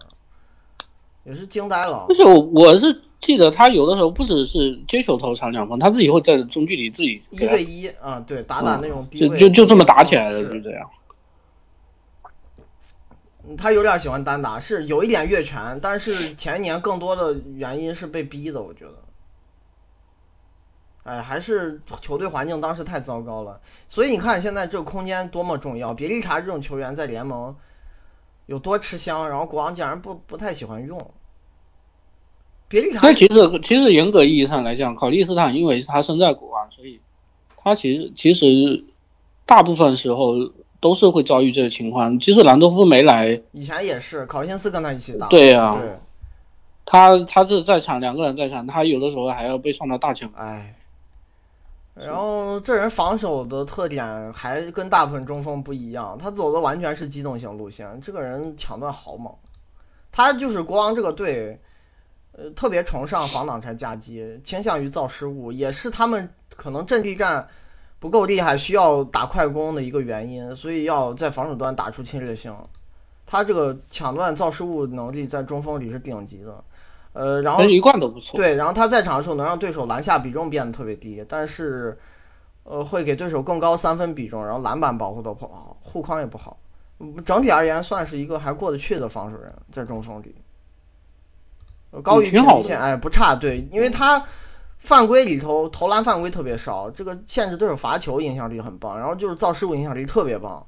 [1.25, 2.07] 也是惊呆了。
[2.09, 10.91] 而且我我是记得他有的时候不只是接球投长两分，他自己会在中距离自己一对一啊，对，打打那种就就就这么打起来的，就这样。
[13.59, 18.95] 他有点喜欢单打，是有一点越权，但是前年更多的原因是被逼的，我觉得。
[21.03, 25.93] 哎，还是球队环境当时太糟糕了，所以你看现在这个空间多么重要。
[25.93, 27.55] 别利察这种球员在联盟
[28.47, 30.99] 有多吃香，然后国王竟然不不太喜欢用。
[32.67, 33.01] 别利察。
[33.03, 36.99] 那其实其实严格意义上来讲，考利斯坦因为他身在国王，所以
[37.57, 38.83] 他其实其实
[39.45, 40.35] 大部分时候。
[40.85, 42.19] 都是会遭遇这个情况。
[42.19, 45.29] 即使兰多夫没来，以前也是考辛斯跟他一起打。
[45.29, 45.99] 对呀，对，
[46.85, 50.75] 他他是在场两个人在场，他有的时候还要被送到大前哎，
[51.95, 57.89] 然后这人防守的特点还跟大部分中锋不一样，他走的完全是机动性路线。
[58.03, 59.35] 这个人抢断好猛，
[60.13, 61.59] 他就是国王这个队，
[62.33, 67.49] 呃，特别崇尚防挡拆夹击，倾向于造失误，也是他们可能阵地战。
[68.05, 72.55] 不够厉害，需要打快攻的一个原因，所以要在防守端打出侵略性。
[73.25, 76.65] 他这个抢断造失误能力在中锋里是顶级的，
[77.15, 78.37] 呃，然后一贯都不错。
[78.37, 81.99] 对，然后他在场的时候能让对手篮下比重变得特别低，但是，
[82.65, 86.59] 呃，会给对手更高三分比重，然后篮板保护的不好，护框也不好。
[87.25, 90.35] 整体而言，算是一个还过得去的防守人，在中锋里，
[92.03, 93.35] 高于平均线，哎，不差。
[93.35, 94.23] 对，因为他。
[94.85, 100.65] 犯规里头投篮犯规特别少，这个限制对手罚球影响力很棒，然后就是造失误影响力特别棒，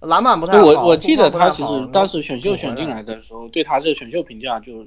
[0.00, 0.64] 篮板不太好。
[0.66, 4.84] 我我记得他其实当时选秀选进来的时候，对他这选秀评价就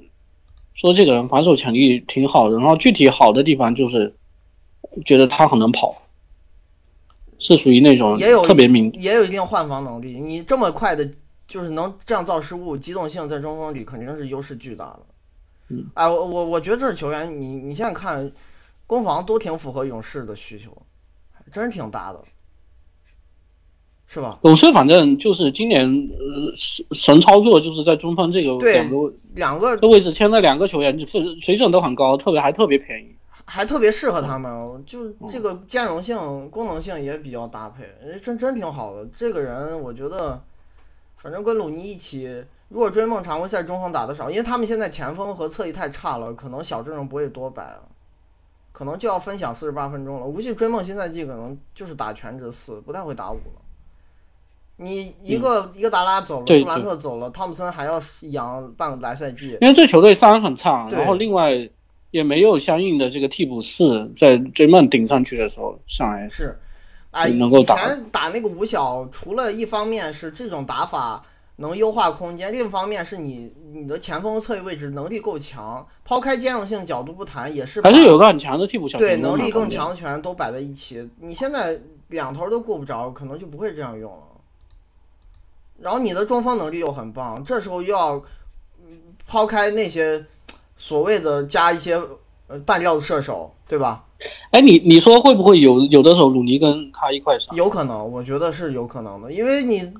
[0.72, 4.14] 说这个人防守潜力挺好的，然后具体好的地方就是
[5.04, 6.02] 觉得他很能跑，
[7.40, 10.20] 是属于那种也有特别敏，也有一定换防能力。
[10.20, 11.10] 你这么快的，
[11.48, 15.00] 就是能这样造失误，机动性在中锋里肯定是优势巨大的。
[15.94, 18.30] 哎，我我我觉得这球员，你你现在看，
[18.86, 20.70] 攻防都挺符合勇士的需求，
[21.50, 22.20] 真是挺大的，
[24.06, 24.38] 是吧？
[24.42, 37.88] 勇士反正就是今年呃神神操作，就是在中锋这个两个两个的位置签了两个球员，水水准都很高，特别还特别便宜，还特别适合他们，就这个兼容性、功能性也比较搭配，
[38.20, 39.08] 真真挺好的。
[39.16, 40.40] 这个人我觉得，
[41.16, 42.44] 反正跟鲁尼一起。
[42.68, 47.82] 如果追梦常规赛中锋打的少，因为他们现在前锋和侧翼太差了，可能小阵容不会多摆了，
[48.72, 50.26] 可能就要分享四十八分钟了。
[50.26, 53.60] 估计追梦新赛季可能就是打全职四，不太会打五了。
[54.76, 59.56] 你一个一个达拉走了，杜兰特走了，汤普森还要养半个来赛季。
[59.60, 61.52] 因为这球队伤很差，然后另外
[62.10, 66.58] 也没有相应的这个替补四，在追梦顶上去的时候上来是，
[67.12, 71.22] 啊，以前打那个五小，除了一方面是这种打法。
[71.56, 81.08] 能优化空间，另一方面是你你的前锋侧翼位置能力够强，抛开兼容性角度不谈，也是还是有个很强的替补小对能力更强的球员都摆在一起。
[81.20, 84.18] 你现在两头都顾不着，可能就不会这样用了。
[85.78, 88.20] 然后你的中锋能力又很棒，这时候又要
[89.24, 90.26] 抛开那些
[90.76, 91.96] 所谓的加一些
[92.48, 94.04] 呃半吊子射手，对吧？
[94.50, 97.54] 哎，你你说会不会有有的时候鲁尼跟他一块上？
[97.54, 99.92] 有可能，我觉得是有可能的，因为你。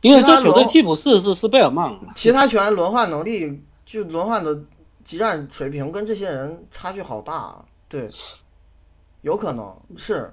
[0.00, 4.58] 因为这球队替补四是斯贝尔曼，其他球员轮换能力就轮换的
[5.02, 8.08] 激战水平跟这些人差距好大，对，
[9.22, 10.32] 有可能是。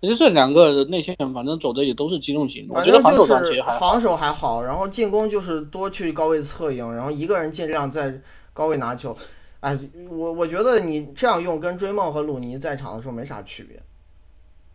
[0.00, 8.18] 其实这两个内线反正走的也都是机动型，我觉得防守上其实还防守还好，然后进攻就是多去高位策应，然后一个人尽量在
[8.54, 9.14] 高位拿球。
[9.60, 13.78] 哎，我我觉得你这样用跟追梦和鲁尼在场的时候没啥区别，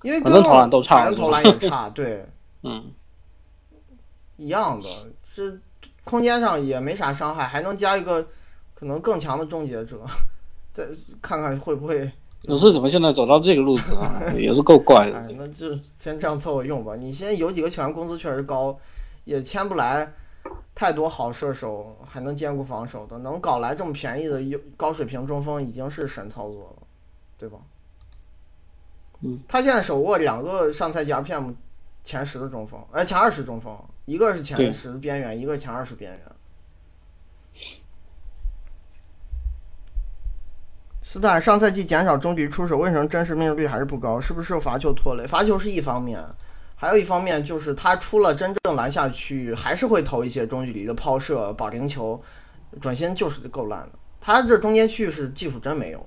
[0.03, 2.23] 因为追梦投篮都差，投篮也差，对，
[2.61, 2.83] 嗯，
[4.37, 4.89] 一样的，
[5.33, 5.57] 这
[6.03, 8.25] 空间上也没啥伤害，还能加一个
[8.73, 9.99] 可能更强的终结者，
[10.71, 10.87] 再
[11.21, 12.11] 看看会不会。
[12.43, 14.21] 勇士怎么现在走到这个路子啊？
[14.37, 15.27] 也是够怪的。
[15.35, 16.95] 那就先这样凑合用吧。
[16.95, 18.77] 你现在有几个球员工资确实高，
[19.23, 20.13] 也签不来
[20.75, 26.87] 太多好射手，还能兼顾防守的，能搞来这么便宜的优高水平中锋，已经是神操作了，
[27.35, 27.57] 对吧？
[29.21, 29.39] 嗯。
[29.47, 31.51] 他现在手握两个上赛季 RPM
[32.03, 36.21] 前十的中锋，哎，前二十中锋，一个是前十边缘，一个前二十边缘。
[41.01, 44.19] 斯坦上赛季减少中距出手，为什么真实命中率还是不高？
[44.19, 45.25] 是不是受罚球拖累？
[45.25, 46.19] 罚球是一方面，
[46.75, 52.21] 还有一方面就是他出了真正篮下区域，还是会投一些中距离的抛射、保龄球，
[52.81, 53.91] 转身就是够烂的。
[54.19, 56.05] 他这中间区域是技术真没有。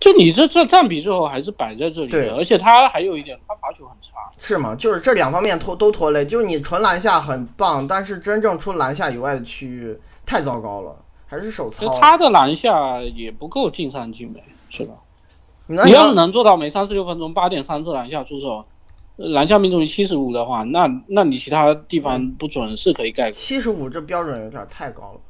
[0.00, 4.12] 就你这这占比最后还是摆在这里，对，而且他还有一点，他罚球很差。
[4.38, 4.74] 是吗？
[4.74, 10.96] 就是这两方面拖都拖累，就是你纯篮下很棒，但是真正出篮下以外的区域太糟糕了。
[11.26, 14.94] 还是手操，他的篮下也不够尽善尽美，是吧？
[15.66, 18.64] 你要是能做到每三十六分钟八点三次篮下出手，
[19.14, 23.30] 篮下命中率七十五的话，那那你其他地方不准是可以盖。
[23.30, 25.20] 七十五这标准有点太高了。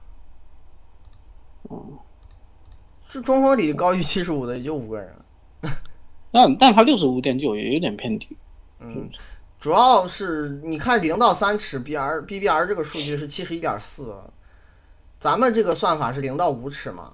[1.71, 1.99] 嗯，
[3.11, 5.13] 是中锋里高于七十五的也就五个人。
[6.31, 8.37] 那但他六十五点九也有点偏低。
[8.79, 9.11] 嗯，
[9.59, 14.15] 主要是你看零到三尺 B R B B R 这个数据是七十一点四。
[15.19, 17.13] 咱们这个算法是零到五尺嘛？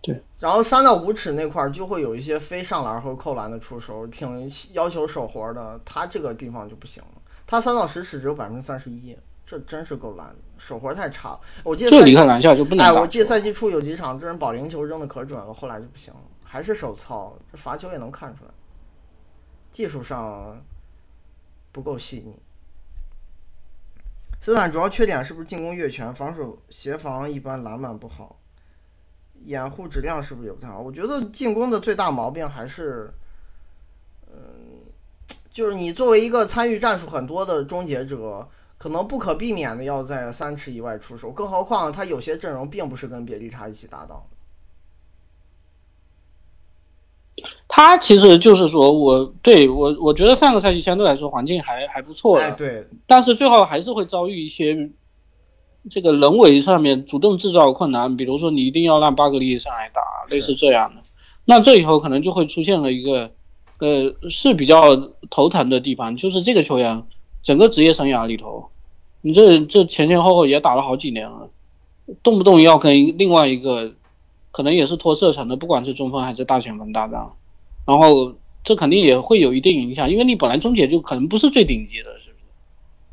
[0.00, 0.22] 对。
[0.38, 5.80] 然后三到五尺那块儿就会有一些非上篮和扣篮的出手，挺要求手活的。
[5.84, 7.20] 他这个地方就不行了。
[7.44, 11.38] 他三到十尺只有百分之三十一，这真是够烂的，手活太差。
[11.62, 17.36] 我记得这离开篮下就不能哎，我记得赛季初有几场这人保龄球扔的可准了，后来就不行了，还是手糙。
[17.50, 18.50] 这罚球也能看出来，
[19.70, 20.62] 技术上
[21.72, 22.36] 不够细腻。
[24.38, 28.38] 斯坦主要缺点是不是进攻越权，防守协防一般，篮板不好，
[29.44, 30.78] 掩护质量是不是也不太好？
[30.80, 33.12] 我觉得进攻的最大毛病还是，
[34.28, 34.78] 嗯，
[35.50, 44.22] 就是你作为一个参与战术很多的终结者，可能不可避免的要在三尺以外出手，更何况他有些阵容并不是跟别利查一起搭档。
[47.68, 52.86] 他其实就是说，我对我我觉得上个赛季相对来说环境还还不错的，对。
[53.06, 54.90] 但是最后还是会遭遇一些
[55.90, 61.02] 这个人为上面主动制造困难，比如说你一定要让巴格利上来打，类似这样的。
[61.44, 63.30] 那这以后可能就会出现了一个
[63.80, 64.96] 呃是比较
[65.28, 67.02] 头疼的地方，就是这个球员
[67.46, 68.70] 整个职业生涯里头，
[69.20, 71.48] 你这这前前后后也打了好几年了，
[72.20, 73.92] 动不动要跟另外一个
[74.50, 77.36] 可能也是拖射程的，不管是中锋还是大前锋搭档。
[77.86, 82.42] 然后这肯定也会有一定影响，因为你本来终结就可能不是最顶级的，是不是？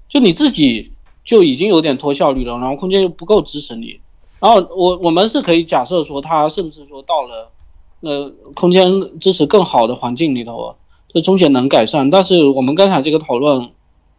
[0.09, 0.91] 就你自己
[1.23, 3.99] 就已经有点拖效率了，然后空间又不够支持你。
[4.39, 7.51] 然后我我们是可以假设说他是不是说到了
[7.99, 10.75] 呃空间支持更好的环境里头，
[11.13, 12.09] 这终结能改善。
[12.09, 13.69] 但是我们刚才这个讨论，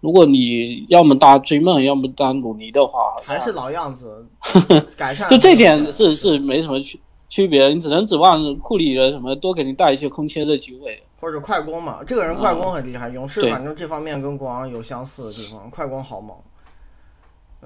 [0.04, 4.26] 如果你要么搭追梦，要么搭鲁尼的话，还是老样子，
[4.98, 7.00] 改善就这点是是没什么区。
[7.30, 12.00] 区别，你只能指望库里的什么多给你带一些空切的机会，或者快攻嘛。
[12.06, 16.36] 这个人快攻很厉害，勇士反正这方面跟国王有相似的地方，快攻好猛。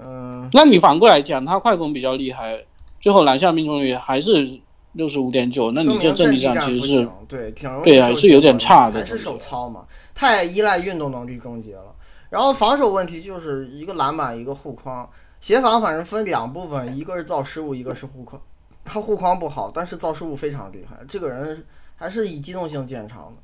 [0.01, 2.65] 嗯，那你反过来讲，他快攻比较厉害，
[3.01, 4.59] 最后篮下命中率还是
[4.93, 9.85] 六十五点九，那你这阵地上其实是对挺容易对还是有点差的，还是手糙嘛，
[10.15, 11.95] 太依赖运动能力终结了。
[12.31, 15.09] 然后防守问题就是一个篮板一个护框，
[15.41, 18.41] 协防反正分两部分，一个是造失误，一个是护框。
[18.85, 20.97] 他护框不好，但是造失误非常厉害。
[21.09, 21.65] 这个人
[21.97, 23.43] 还是以机动性见长的。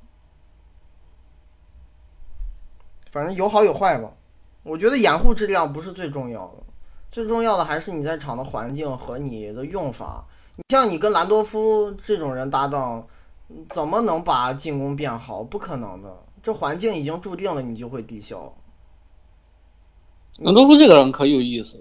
[3.10, 4.10] 反正有好有坏吧。
[4.62, 6.62] 我觉得掩护质量不是最重要的，
[7.10, 10.24] 最重要的还是你在场的环境和你的用法。
[10.56, 13.06] 你像你跟兰多夫这种人搭档，
[13.68, 15.42] 怎么能把进攻变好？
[15.42, 16.10] 不可能的。
[16.42, 18.54] 这环境已经注定了，你就会低效。
[20.40, 21.78] 兰多夫这个人可有意思，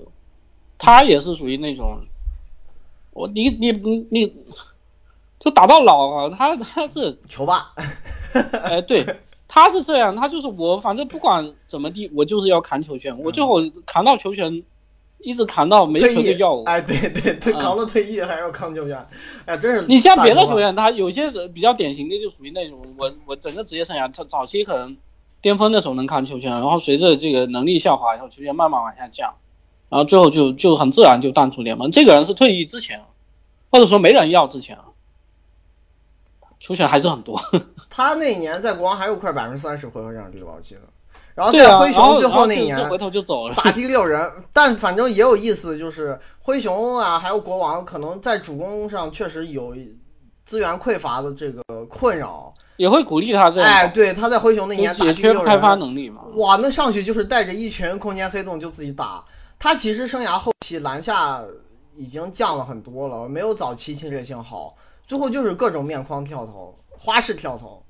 [0.78, 2.00] 他也是属于那种。
[3.12, 4.36] 我你你你你，
[5.40, 6.36] 就打到老啊！
[6.36, 7.72] 他他是球霸，
[8.64, 9.06] 哎，对
[9.48, 14.64] 他是这样，他就是我，反正不管怎么地，我就是要扛球权，我最后扛到球权，
[15.20, 16.64] 一直扛到没球队要我。
[16.64, 19.08] 哎，对对对，扛到退役还要扛球权，
[19.46, 19.86] 哎，真是。
[19.86, 24.98] 你像别的球员，他有些比较典型的就属于那种，我我整个职业生涯，他早期可能
[25.44, 29.36] 巅峰的时候能扛球权，然后随着这个能力下滑以后，球权慢慢往下降，
[29.90, 31.92] 然后最后就就很自然就淡出联盟。
[31.92, 33.04] 这个人是退役之前，
[33.70, 34.76] 或者说没人要之前。
[36.60, 37.38] 球权还是很多，
[37.90, 40.82] 他那年在国王还有快百分之三十回合占有率吧，我记得。
[41.36, 44.32] 然后在灰熊最后那年回头就走了，打第六人。
[44.54, 49.76] 但反正也有意思，就是灰熊啊，还有国王，可能在主攻上确实有
[50.46, 53.70] 资源匮乏的这个困扰，也会鼓励他这样。
[53.70, 56.22] 哎，对，他在灰熊那年打第六人，开发能力嘛。
[56.36, 59.24] 哇，那上去就是带着一群空间黑洞就自己打。
[59.60, 61.42] 他其实生涯后期篮下
[61.96, 64.76] 已经降了很多了，没有早期侵略性好。
[65.06, 67.84] 最后就是各种面框跳投、花式跳投，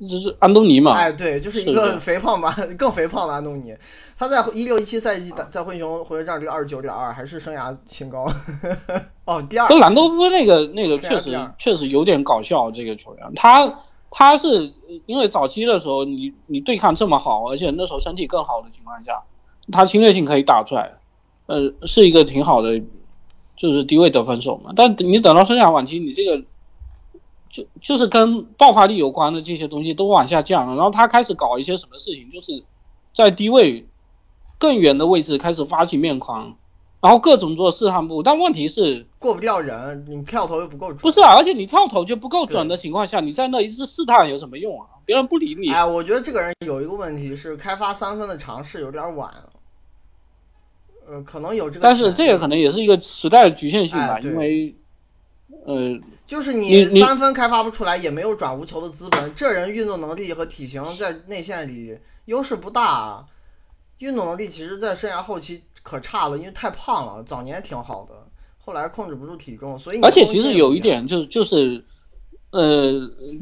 [0.00, 0.92] 就是安东尼嘛。
[0.92, 3.76] 哎，对，就是一个肥胖吧、 更肥胖的安东尼。
[4.18, 8.26] 他在一六一七赛季在灰熊回合占有率二十九点二，还是生涯新高。
[9.26, 9.68] 哦，第二。
[9.68, 13.66] 跟兰多夫那个那个确实确实有点搞笑，这个球员他
[14.18, 14.72] 他是
[15.04, 19.22] 因为早期的时候你你对抗这么好，而且那时候身体更好的情况下，
[19.70, 20.94] 他侵略性可以打出来，
[21.44, 22.82] 呃，是一个挺好的。
[23.58, 26.44] 就是低位得分手嘛，但你等到生涯晚期，你这个
[27.48, 30.76] 就就是跟爆发力有关的这些东西都往下降了。
[30.76, 32.62] 然后他开始搞一些什么事情，就是
[33.14, 33.86] 在低位
[34.58, 36.58] 更远的位置开始发起面框，
[37.00, 38.22] 然后各种做试探步。
[38.22, 40.98] 但问题是过不掉人，你跳投又不够准。
[40.98, 44.88] 不是啊，而且你跳投就不够准的情况下，你在那一直试探有什么用啊？
[45.04, 45.70] 别人不理你。
[45.70, 49.30] 哎，我觉得这个人有一个问题是开发三分的尝试有点晚。
[51.08, 54.74] 呃，可能有这个，但是这个可能也是一个时代的局限性吧，因为，
[55.64, 59.32] 呃，就是你三分开发不出来，也没有转无球的资本。
[59.36, 63.24] 这人运动能力和体型在内线里优势不大，
[63.98, 67.22] 运动能力其实，在生涯后期可差了，因为太胖了。
[67.22, 68.14] 早年挺好的，
[68.58, 71.84] 后来控制不住体重，所以而且其实有一点就就是，
[72.50, 72.92] 呃，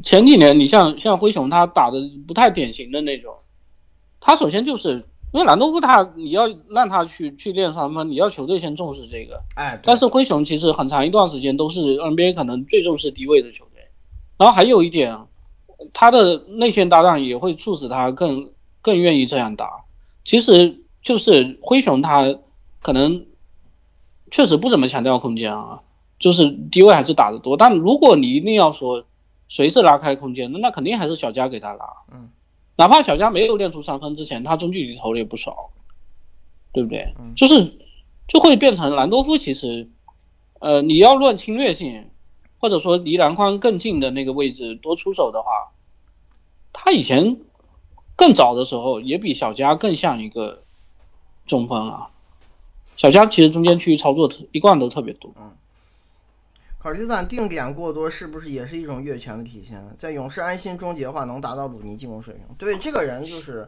[0.03, 1.97] 前几年你像像灰熊，他打的
[2.27, 3.35] 不太典型的那种，
[4.19, 5.05] 他首先就是。
[5.33, 9.43] 因为兰多夫他，你要让他去去练三分，你要球队先重视这个。
[9.57, 13.81] 哎，但是灰熊其实很长一段时间都是 NBA 可能最重视低位的球队。
[14.37, 15.19] 然后还有一点，
[15.91, 18.49] 他的内线搭档也会促使他更
[18.81, 19.83] 更愿意这样打。
[20.25, 22.39] 其实就是灰熊他
[22.81, 23.25] 可能
[24.31, 25.83] 确实不怎么强调空间啊，
[26.19, 27.55] 就是低位还是打得多。
[27.55, 29.05] 但如果你一定要说
[29.47, 31.85] 谁是拉开空间的，那肯定还是小加给他拉。
[32.11, 32.29] 嗯。
[32.77, 35.69] 哪怕小加没有练出三分之前，他中距离投的也不少，
[36.73, 37.13] 对不对？
[37.37, 37.73] 就是
[38.27, 39.37] 就会变成兰多夫。
[39.37, 39.89] 其实，
[40.59, 42.09] 呃，你要论侵略性，
[42.59, 45.71] 或者说离篮筐更近的那个位置多出手的话，
[46.73, 47.37] 他以前
[48.15, 50.63] 更早的时候也比小加更像一个
[51.45, 52.09] 中锋啊。
[52.97, 55.31] 小加其实中间区域操作特一贯都特别多。
[55.37, 55.51] 嗯
[56.77, 59.83] 考利斯坦定点过多是不是也是一种越权的体现？
[59.97, 62.43] 在勇士安心终结的话，能达到鲁尼进攻水平。
[62.59, 63.67] 对这个人就是，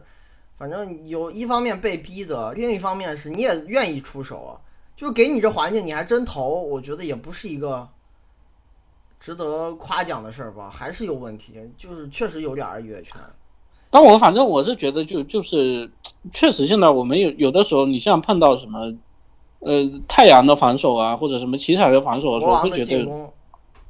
[0.56, 4.54] 反正有一方面被逼的，另一方面是你也愿意出手啊。
[4.94, 7.88] 就给你这环境，你还真投，我觉得也不是一个
[9.18, 10.70] 值得夸奖的事儿吧？
[10.70, 13.16] 还是有问题，就是确实有点越权。
[13.90, 15.90] 但我反正我是觉得，就就是
[16.32, 18.94] 确实现在我们有有的时候，你像碰到什么。
[19.60, 23.28] 呃，太阳的防守啊，或者什么奇才的防守的时候，会觉得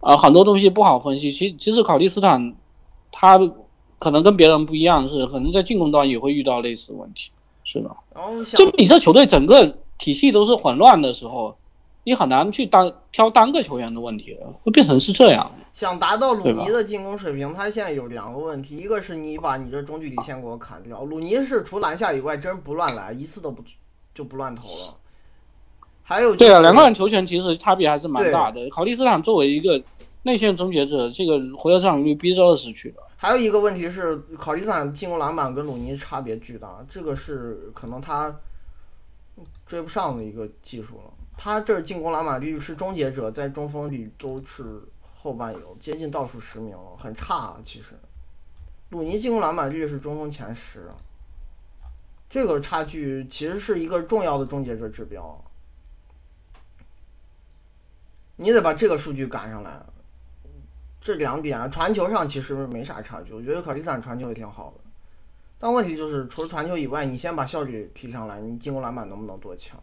[0.00, 1.30] 啊，很多东西不好分析。
[1.30, 2.54] 其其实考利斯坦
[3.12, 3.38] 他
[3.98, 7.30] 可能跟别人不一样，是可能在进攻端也会遇到类似问题，
[7.64, 7.94] 是吧？
[8.56, 11.54] 就你这球队整个体系都是混乱的时候，
[12.08, 15.52] 你很难去单挑单个球员的问题，会变成是这样。
[15.74, 21.04] 想达到鲁尼的进攻水平，他现在有两个问题，一个是你把你这中距离线给我砍掉。
[21.04, 23.62] 鲁尼是除篮下以外，真不乱来，一次都不
[24.14, 24.96] 就不乱投了。
[26.02, 28.66] 还有对啊，两个人球权其实差别还是蛮大的。
[28.70, 29.78] 考利斯坦作为一个
[30.22, 33.02] 内线终结者，这个回合占有率逼着二十去了。
[33.18, 38.34] 还有一个问题是，考利斯坦进攻篮板跟鲁尼差别巨大，这个是可能他
[39.66, 41.12] 追不上的一个技术了。
[41.40, 47.36] 他这进攻篮板率是终结者在中锋里都是后半游，接近倒数十名了，很差。
[47.36, 47.94] 啊其实，
[48.90, 50.90] 鲁尼进攻篮板率是中锋前十，
[52.28, 55.40] 这个差距其实是一个重要的终结者指标。
[58.34, 59.80] 你得把这个数据赶上来，
[61.00, 64.80] 这两点传球上其实没啥差距，我觉得考利斯坦传球也挺好的，
[65.56, 69.80] 但问题就是除了传球以外，你先把效率提上来，你进攻篮板能不能多强？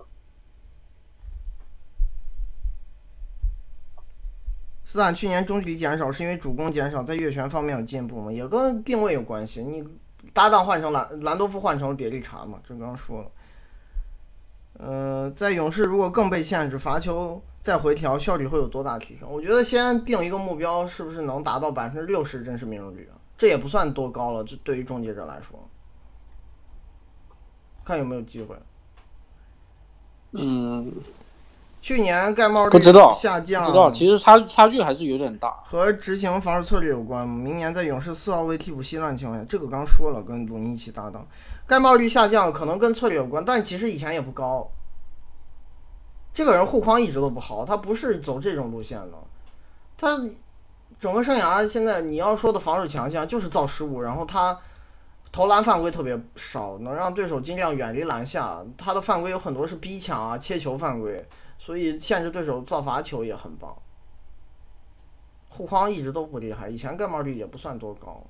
[4.96, 8.32] 斯坦去年中距离减少是因为主攻减少，在越权方面有进步吗？
[8.32, 9.62] 也跟定位有关系。
[9.62, 9.84] 你
[10.32, 13.32] 搭档换成兰兰多夫换成了别利查嘛，这刚刚说了。
[14.76, 19.30] 呃，在勇士如果更被限制，罚球再回调，效率会有多大提升？
[19.30, 23.20] 我觉得先定一个目标，是不是能达到百分之六十真实命中率啊？
[23.38, 25.60] 这也不算多高了，这对于终结者来说，
[27.84, 28.56] 看有没有机会。
[30.32, 30.90] 嗯，
[31.86, 35.56] 去年盖帽率不知道下降，不知道，其实差差距还是有点大。
[35.68, 37.28] 和执行防守策略有关。
[37.28, 41.24] 明年在勇士四号位替补稀烂情况下，这个刚说了，跟鲁尼一起搭档，
[41.68, 44.68] 盖帽率下降可能跟策略有关，但其实以前也不高。
[46.34, 49.18] 这个人护框一直都不好，他不是走这种路线的，
[49.96, 50.20] 他
[51.00, 54.58] 整个生涯现在你要说的防守强项就是造失误，然后他
[55.32, 58.58] 投篮犯规特别少，能让对手尽量远离篮下。
[58.76, 61.24] 他的犯规有很多是逼抢啊、切球犯规，
[61.58, 63.76] 所以限制对手造罚球也很棒。
[65.50, 68.22] 护框一直都不厉害，以前盖帽率也不算多高。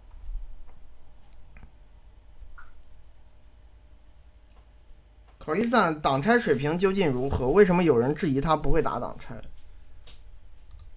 [5.40, 7.48] 考伊赞挡拆水平究竟如何？
[7.50, 9.36] 为什么有人质疑他不会打挡拆？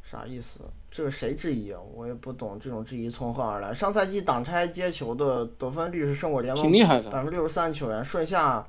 [0.03, 0.61] 啥意思？
[0.91, 1.79] 这个谁质疑啊？
[1.95, 3.75] 我也不懂这种质疑从何而来。
[3.75, 8.67] 上赛季挡拆接球的得分率是胜过联盟挺厉害的百分之六十三球员，顺下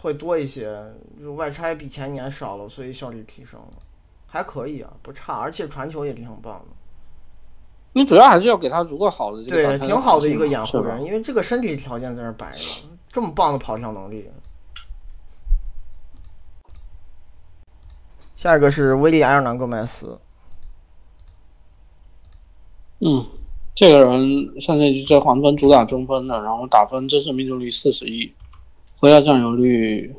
[0.00, 0.80] 会多一些，
[1.18, 3.68] 就外拆比前年少了，所以效率提升了，
[4.26, 6.66] 还可以啊，不差，而且传球也挺棒的。
[7.94, 12.62] 你主要还是要给他足够好的这个对，挺好的一个掩护人，因为这个身体条件在那摆着，
[13.08, 14.30] 这么棒的跑跳能力。
[18.36, 20.16] 下一个是威利埃尔南戈麦斯，
[23.00, 23.26] 嗯，
[23.74, 28.32] 这个人上赛季在黄蜂主打中锋的，然后打分真实命中率四十一，
[29.00, 30.16] 回合占有率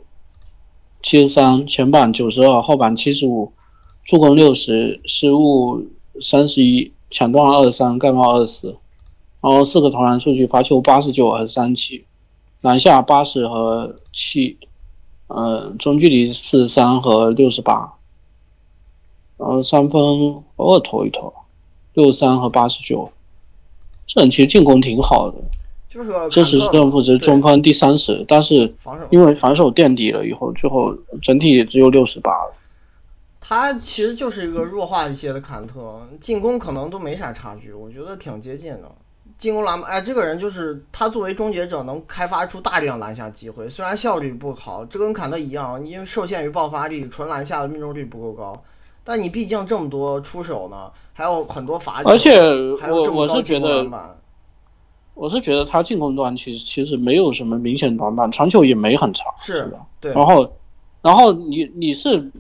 [1.04, 3.52] 七十三，前板九十二，后板七十五，
[4.06, 5.86] 助攻六十，失误
[6.22, 8.78] 三十一，抢断二十三，盖帽二十四，
[9.42, 12.06] 然后四个投篮数据，罚球八十九和三七，
[12.62, 14.58] 篮下八十和七，
[15.28, 17.96] 呃，中距离四十三和六十八，
[19.38, 20.02] 然后三分
[20.56, 21.34] 偶尔投一投。
[21.96, 23.12] 六三和八十九，
[24.08, 25.38] 这人其实进攻挺好的，
[25.90, 32.54] 就是个真实坎特正负值中锋第三十，但是防守，因为防守垫底了以后，最后整体也只有六十八了。
[33.42, 38.92] 他其实就是一个弱化一些的坎特，进攻可能都没啥差距，我觉得挺接近的。
[39.40, 48.54] 进攻篮板，哎，这个人就是他作为终结者能开发出大量篮下机会，虽然效率不好，这跟坎特一样，因为受限于爆发力，纯篮下的命中率不够高。
[49.04, 52.34] 但你毕竟这么多出手呢，还有很多罚球，而且
[52.80, 54.18] 还有这么高进攻是觉得篮板
[55.20, 59.78] 我是觉得他进攻端其实其实没有什么明显短板，传球也没很差，是的？
[60.00, 60.50] 对，然后，
[61.02, 62.32] 然后你你是，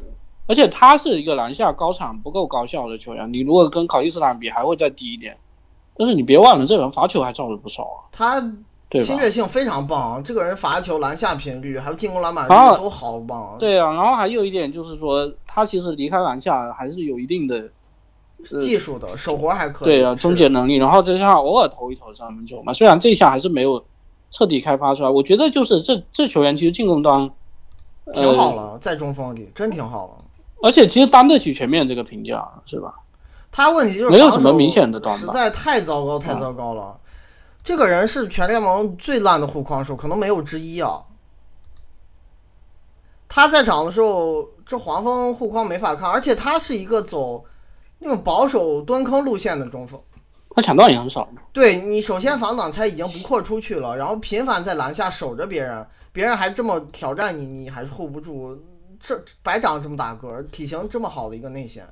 [0.47, 5.35] 而且他是一个篮下高产不够高效的球员，你如果跟考伊斯坦比还会再低一点，
[5.97, 8.39] 但是你别忘了这人罚球还造了不少啊，他
[8.87, 9.17] 对侵？
[9.17, 13.57] 略性非常棒，这个人罚球、篮下频率还有进攻篮板啊率都好棒。
[13.59, 17.69] 对啊，然后还有一点就是说，他其实离开篮下还是有一定的
[18.61, 19.87] 技术的手活还可以。
[19.87, 23.83] 对啊终结能力，然后再加上偶尔投一投三分球嘛，虽然这一项还是没有
[24.31, 27.29] 彻底开发出来，我觉得就是这这球员其实进攻端
[28.13, 30.13] 挺好呃，了，在中锋里真挺好了。
[30.61, 32.93] 而且其实担得起全面这个评价，是吧？
[33.51, 36.97] 他问题就是没有什么明显的短板实在太糟糕，太糟糕了。
[37.63, 41.01] 这个人是全联盟最烂的护框手，可能没有之一啊。
[43.27, 47.43] 他在场的时候，这黄蜂护框没法看，而且他是一个走
[47.99, 50.01] 那种保守蹲坑路线的中锋。
[50.55, 51.41] 他抢断也很少嘛。
[51.53, 58.57] 对你首先防挡拆已经不扩出去了，然后频繁在篮下守着别人，别人还这么挑战你，你还是 hold 不住。
[59.01, 61.87] 这白长这么大个，体型这么好的一个内线，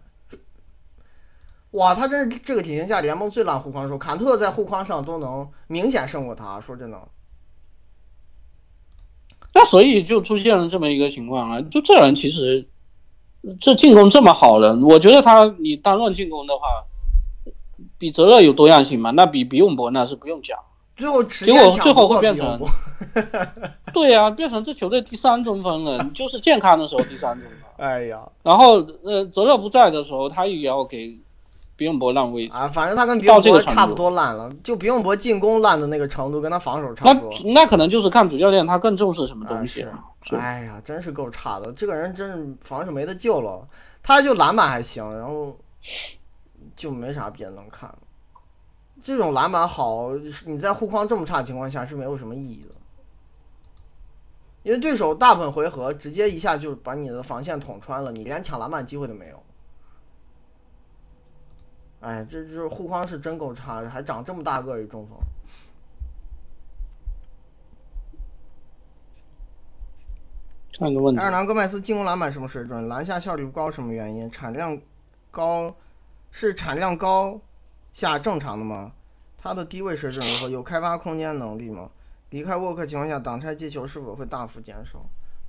[1.72, 3.97] 哇，他真是这个体型下联盟最烂护框手。
[3.97, 7.01] 坎特在护框上都能明显胜过他，说真的。
[9.53, 12.68] 那所以就出现了这么一个情况啊，就这人其实
[13.60, 16.84] 这进攻这么好了，我觉得他你单论进攻的话，
[17.98, 19.12] 比泽勒有多样性嘛？
[19.12, 20.58] 那比比永博那是不用讲。
[20.95, 22.60] 最后结果最后会变成
[23.93, 31.20] 对呀、变成这球队第三中锋了，你 就是健康的时候第三中锋，哎呀然后呃泽勒不在的时候，他也要给
[31.78, 32.54] 比永博烂位置。
[32.54, 37.40] 啊，反正他跟比到永博差不多烂了，就比永博进攻烂的那个程度，跟他防守差不多。
[37.54, 39.88] 那可能就是看主教练他更重视什么啊东西
[40.32, 43.66] 哎呀，真是够差的，这个人真是防守没得救了。
[44.04, 45.56] 他就篮板还行，然后
[46.76, 47.94] 就没啥别的能看。
[49.04, 50.10] 这种篮板好，
[50.46, 52.76] 你在护框这么差的情况下是没有什么意义的，
[54.64, 59.42] 因为对手大部分回合直接一下就把你的防线捅穿了，你连抢篮板机会都没有。
[62.00, 65.18] 哎，这就是护框是真够差的，还长这么大个一中锋。
[70.80, 71.20] 换个问题。
[71.20, 72.88] 埃尔南戈麦斯进攻篮板什么水准？
[72.88, 74.30] 篮下效率不高什么原因？
[74.30, 74.80] 产量
[75.32, 75.76] 高
[76.30, 77.41] 是产量高
[77.93, 78.91] 下正常的吗？
[79.36, 80.50] 他的低位水准如何？
[80.50, 81.89] 有开发空间能力吗？
[82.30, 85.04] 离开沃克情况下，挡拆接球是否会大幅减少？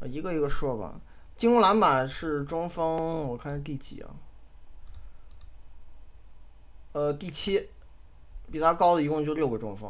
[0.07, 0.99] 一个一个说吧。
[1.37, 4.09] 进攻篮板是中锋，我看是第几啊？
[6.99, 7.69] 呃，第七，
[8.51, 9.89] 比他高的一共就六个中锋。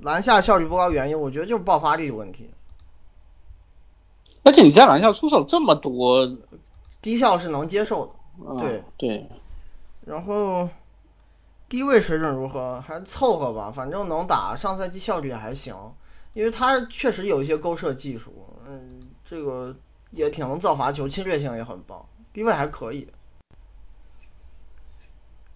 [0.00, 2.50] 篮下效率不高原因，我觉得就是爆发力的问题。
[4.44, 6.30] 而且你在篮下出手这么多，
[7.00, 8.12] 低效是能接受的。
[8.46, 9.26] 嗯、对对，
[10.04, 10.68] 然后
[11.66, 12.78] 低位水准如何？
[12.82, 14.54] 还凑合吧，反正能打。
[14.54, 15.74] 上赛季效率也还行，
[16.34, 18.34] 因为他确实有一些勾射技术，
[18.68, 19.74] 嗯，这个
[20.10, 23.08] 也挺能造罚球，侵略性也很棒，低位还可以。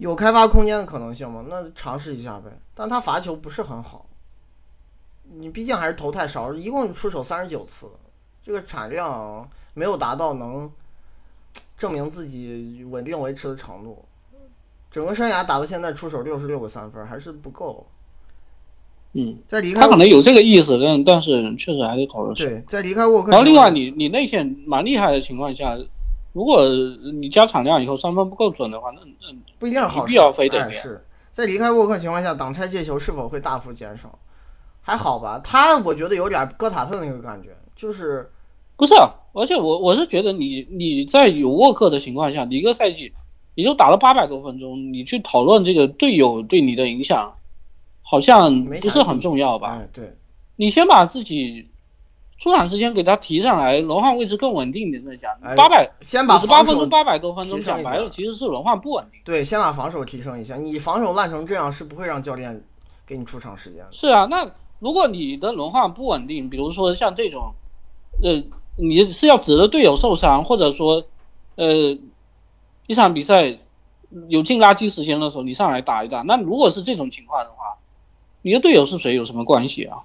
[0.01, 1.44] 有开发空间的可能性吗？
[1.46, 2.51] 那尝试一下呗。
[2.74, 4.07] 但他罚球不是很好，
[5.38, 7.86] 你毕竟还是投太少，一共出手三十九次，
[8.42, 10.70] 这个产量没有达到能
[11.76, 14.03] 证明自己稳定维持的程度。
[14.90, 17.86] 整个生涯打到现在出手六十六个三分，还是不够。
[19.12, 22.34] 嗯，在离开他可能有这个意思，但但是确实还得考虑。
[22.34, 25.76] 对，在离开沃克，然后另外你你内线蛮厉害的情况下，
[26.33, 26.68] 如果
[27.12, 34.18] 你加产量以后三分不够准的话，那那不一定好必要非得是在离开沃克情况下，挡拆借球是否会大幅减少？
[34.83, 38.31] 还好吧，他我觉得有点戈塔特那个感觉，就是
[38.76, 43.12] 不是啊，而且我我是觉得你你在有沃克的情况下，你一个赛季
[43.55, 47.35] 也就打了八百多分钟，你去讨论这个队友对你的影响，
[48.03, 49.78] 好像不是很重要吧？
[49.78, 50.16] 哎，对，
[50.57, 51.70] 你先把自己
[52.41, 55.55] 出场时间给他提上来，轮换位置更稳定一点再讲哎。
[55.55, 59.20] 八百先把八分钟、八百多分钟，讲白了其实是轮换不稳定。
[59.26, 60.57] 对，先把防守提升一下。
[60.57, 62.64] 你防守烂成这样，是不会让教练
[63.07, 63.88] 给你出场时间的。
[63.93, 67.53] 是啊，那如果你的轮换不稳定，比如说像这种，
[68.22, 68.43] 呃，
[68.76, 71.05] 你是要指着队友受伤，或者说，
[71.57, 71.99] 呃，
[72.86, 73.59] 一场比赛
[74.28, 76.22] 有进垃圾时间的时候，你上来打一打。
[76.22, 77.76] 那如果是这种情况的话，
[78.41, 79.99] 你的队友是谁有什么关系啊？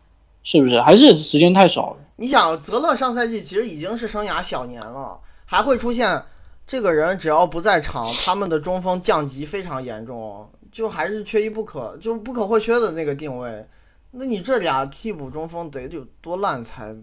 [0.44, 0.82] 是不是？
[0.82, 1.98] 还是时间太少了？
[2.18, 6.24] 你想，泽勒上赛季其实已经是生涯小年了，还会出现
[6.66, 13.68] 这个人只要不在场，他们的中锋降级非常严重，就还是缺一不可，就不可或缺的那个定位。
[14.12, 16.96] 那你这俩替补中锋得有多烂才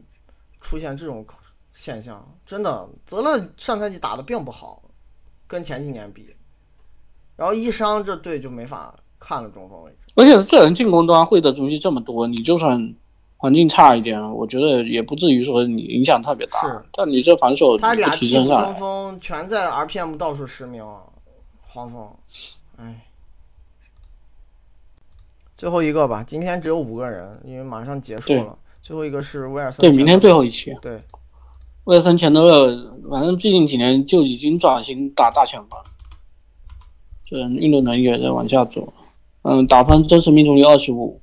[0.63, 1.27] 出现这种
[1.75, 2.27] 现象？
[2.47, 4.83] 真的，泽勒上赛季打的并不好，
[5.47, 6.35] 跟前几年比，
[7.37, 9.99] 然后一伤这队就没法看了中锋位置。
[10.15, 12.95] 而且这人进攻端会的东西这么多，你就算
[13.43, 16.61] 环境差一点，我觉得也不至于说你影响特别大。
[16.61, 20.87] 是但你这防守他俩替补中锋全在 RPM 倒数十名，
[21.61, 22.09] 黄蜂，
[22.77, 23.05] 哎，
[25.57, 28.57] 最后一个吧，今天只有五个人，因为马上结束对了。
[28.81, 30.73] 最后一个是威尔森，对，明天最后一期。
[30.81, 31.01] 对，
[31.83, 35.77] 威尔森钱德勒，反正最近几年就已经转型打大前锋，
[37.25, 38.93] 这人运动能力也在往下走。
[39.43, 41.21] 嗯，打分真实命中率二十五，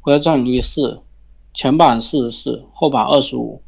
[0.00, 1.02] 回合占有率四，
[1.54, 3.62] 前板四十四，后板二十五，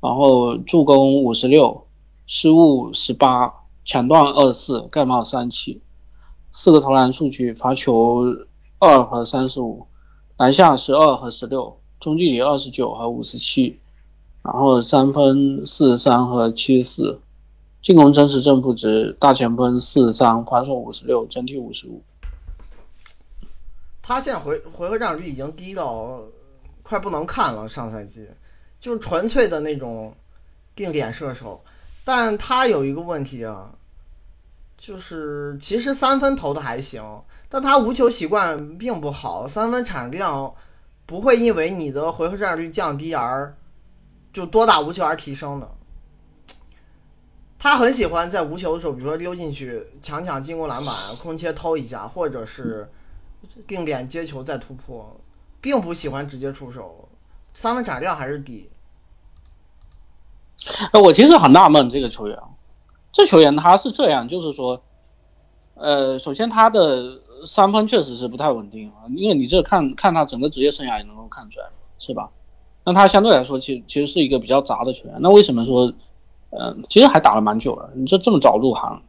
[0.00, 1.86] 然后助攻五十六，
[2.26, 3.52] 失误十八，
[3.84, 5.82] 抢断二十四，盖帽三七，
[6.52, 8.24] 四个投篮数据，罚球
[8.78, 9.86] 二和三十五，
[10.36, 13.80] 篮下十二和十六，中距离二十九和五十七。
[14.42, 17.20] 然后三分四十三和七十四，
[17.80, 22.02] 进攻真实正负值大前锋四十三，防守五十六，整体五十五。
[24.02, 26.20] 他现在回回合占有率已经低到
[26.84, 28.28] 快不能看了，上赛季
[28.78, 30.14] 就是纯粹的那种
[30.76, 31.64] 定点射手，
[32.04, 33.72] 但他有一个问题啊，
[34.76, 37.02] 就是其实三分投的还行，
[37.48, 40.54] 但他无球习惯并不好，三分产量
[41.06, 43.56] 不会因为你的回合占有率降低而
[44.32, 45.70] 就多打无球而提升的。
[47.58, 52.86] 他很喜欢在无球的时候，比如说溜进去抢抢进攻篮板，空切偷一下，或者是
[53.66, 55.18] 定点接球再突破，
[55.64, 57.08] 并不喜欢直接出手，
[57.54, 58.68] 三分产量还是低。
[60.92, 62.38] 呃，我其实很纳闷这个球员，
[63.10, 64.82] 这球员他是这样，就是说，
[65.72, 71.66] 呃，首先他的三分确实是不太稳定啊，因为你这看看他整个职业生涯也能够看出来，
[71.98, 72.30] 是吧？
[72.84, 75.16] 那他相对来说，其实其实是一个比较杂的球员。
[75.20, 75.90] 那为什么说，
[76.50, 77.90] 呃，其实还打了蛮久了？
[77.94, 79.02] 你这这么早入行，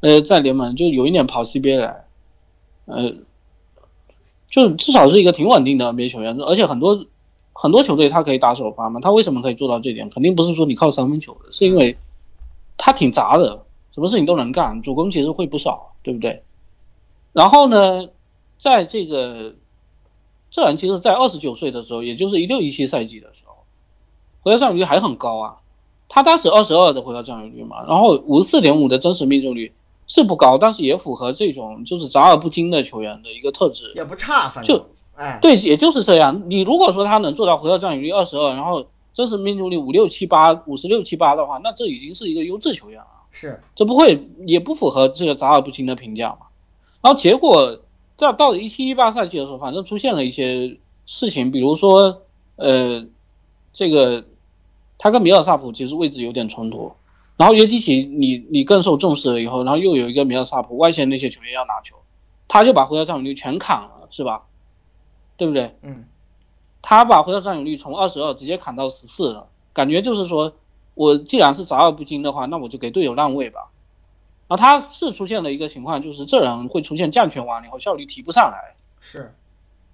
[0.00, 2.06] 呃，在联盟就有一点跑 CBA 来，
[2.86, 3.12] 呃，
[4.50, 7.06] 就至少是一个挺稳定的 NBA 球员，而且很多
[7.52, 10.08] 很多球队他可以打首发嘛，他为什么可以做到这点？
[10.10, 11.98] 肯定不是说你靠三分球的，是因为
[12.76, 16.42] 他挺杂的，什么事情都能干，主攻其实会不少，对不对？
[17.32, 18.08] 然后呢，
[18.58, 19.54] 在这个
[20.50, 23.54] 这人其实，在二十九岁的时候，也就是一六一七赛季的时候，
[24.40, 25.56] 回合占有率还很高啊，
[26.08, 29.72] 他当时二十二的回合占有率嘛，然后五十四点五的真实命中率
[30.08, 34.84] 是不高，但是也符合这种就是杂而不精的球员的一个特质，也不差，反正就
[35.14, 36.42] 哎，对，也就是这样。
[36.50, 43.06] 你如果说他能做到回合占有率二十二，然后真实命中率五六七八五十六七八的话，那这已经是一个优质球员了。
[43.30, 46.46] 是这不会也不符合这个杂而不精的评价嘛？
[47.02, 47.78] 然后结果
[48.16, 52.22] 在到了一七一八赛季的时候，反正出现了一些事情，比如说
[52.56, 53.04] 呃，
[53.72, 54.24] 这个
[54.96, 56.92] 他跟米尔萨普其实位置有点冲突，
[57.38, 61.96] 然后约基奇你你更受重视了以后，然后又有一个米尔萨普外线那些球员要拿球，
[62.46, 64.42] 他就把回合占有率全砍了，是吧？
[65.38, 65.74] 对不对？
[65.80, 66.04] 嗯，
[66.82, 70.52] 他把回合占有率从二十二直接砍到十四了，感觉就是说。
[70.94, 73.70] 我既然是杂而不精的话，那我就给队友让位吧。
[74.48, 79.32] 然后他是出现了一个情况，就是这人会出现降权完了以后效率提不上来，是，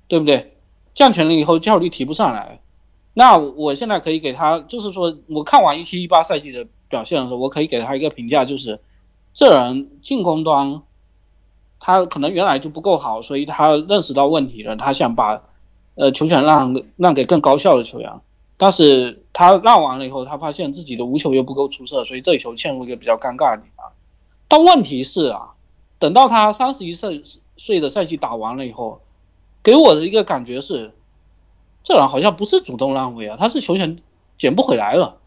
[0.08, 0.56] 对不对？
[0.94, 2.58] 降权了以后效率提不上来，
[3.12, 8.78] 那我现在可以给他，就是说我看完一七一八赛季的表现的时候，我可以给他一个评价，就是
[9.34, 10.82] 这人进攻端
[11.80, 15.42] 他可能原来就不够好，所以他认识到问题了，他想把
[15.96, 18.20] 呃球权让让给更高效的球员。
[18.56, 23.90] 但是他让完了以后，他发现自己的无球又不够出色，所以这球陷入一个比较尴尬的地方。
[24.46, 25.54] 但问题是啊，
[25.98, 27.22] 等到他三十一岁
[27.56, 29.00] 岁的赛季打完了以后，
[29.64, 30.92] 给我的一个感觉是，
[31.82, 33.98] 这人好像不是主动让位啊，他是球权
[34.38, 35.18] 捡不回来了。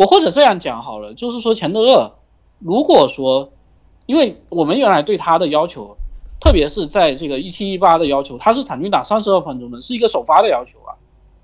[0.00, 2.10] 我或者这样讲好了，就是说钱德勒，
[2.58, 3.52] 如果说，
[4.06, 5.94] 因为我们原来对他的要求，
[6.40, 10.96] 特别是在这个一七一八的要求，他是场均打三十二分钟的，是一个首发的要求啊。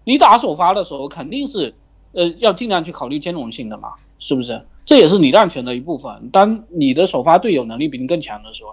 [0.05, 1.75] 你打首发的时候，肯定是，
[2.13, 4.65] 呃，要尽量去考虑兼容性的嘛，是不是？
[4.87, 6.31] 这也是你让权的一部分。
[6.31, 8.71] 当你的首发队友能力比你更强的时候，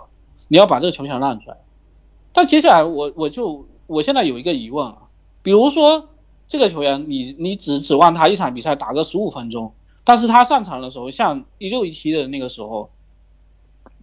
[0.47, 1.57] 你要把这个球权让出来。
[2.31, 5.09] 但接下来，我我就我现在有一个疑问啊，
[5.41, 6.07] 比如说
[6.47, 9.73] 这个球员，你你只指望他一场比赛打个十五分钟，
[10.03, 12.89] 但是他上场的时候，像一六一七的那个时候，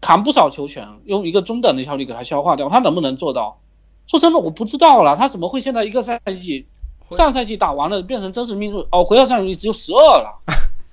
[0.01, 3.61] 扛不少球权，用一个中等的效率给他消化掉，他能不能做到？
[4.07, 6.67] 说真的，我不知道了，他怎么会现在一个赛季？
[7.11, 10.41] 上赛季打完了变成真实命中哦，回合占有率只有十二了，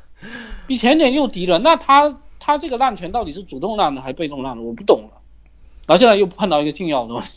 [0.65, 1.59] 比前年又低了。
[1.59, 4.63] 那他他这个让权到底是主动让的还是被动让的？
[4.63, 5.21] 我不懂了。
[5.85, 7.29] 然后现在又碰到一个禁药的问题，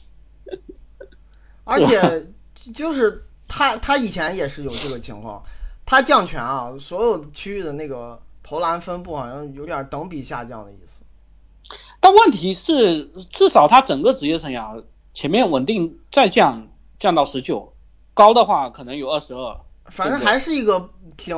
[1.65, 2.27] 而且
[2.73, 5.43] 就是他他以前也是有这个情况，
[5.85, 11.05] 他降权啊，所有区域的那个投篮分布好像有点等比下降的意思。
[12.01, 14.83] 但问题是，至少他整个职业生涯
[15.13, 17.75] 前面稳定再降降到十九。
[18.15, 21.35] 高的话可能有二十二，反正还是一个挺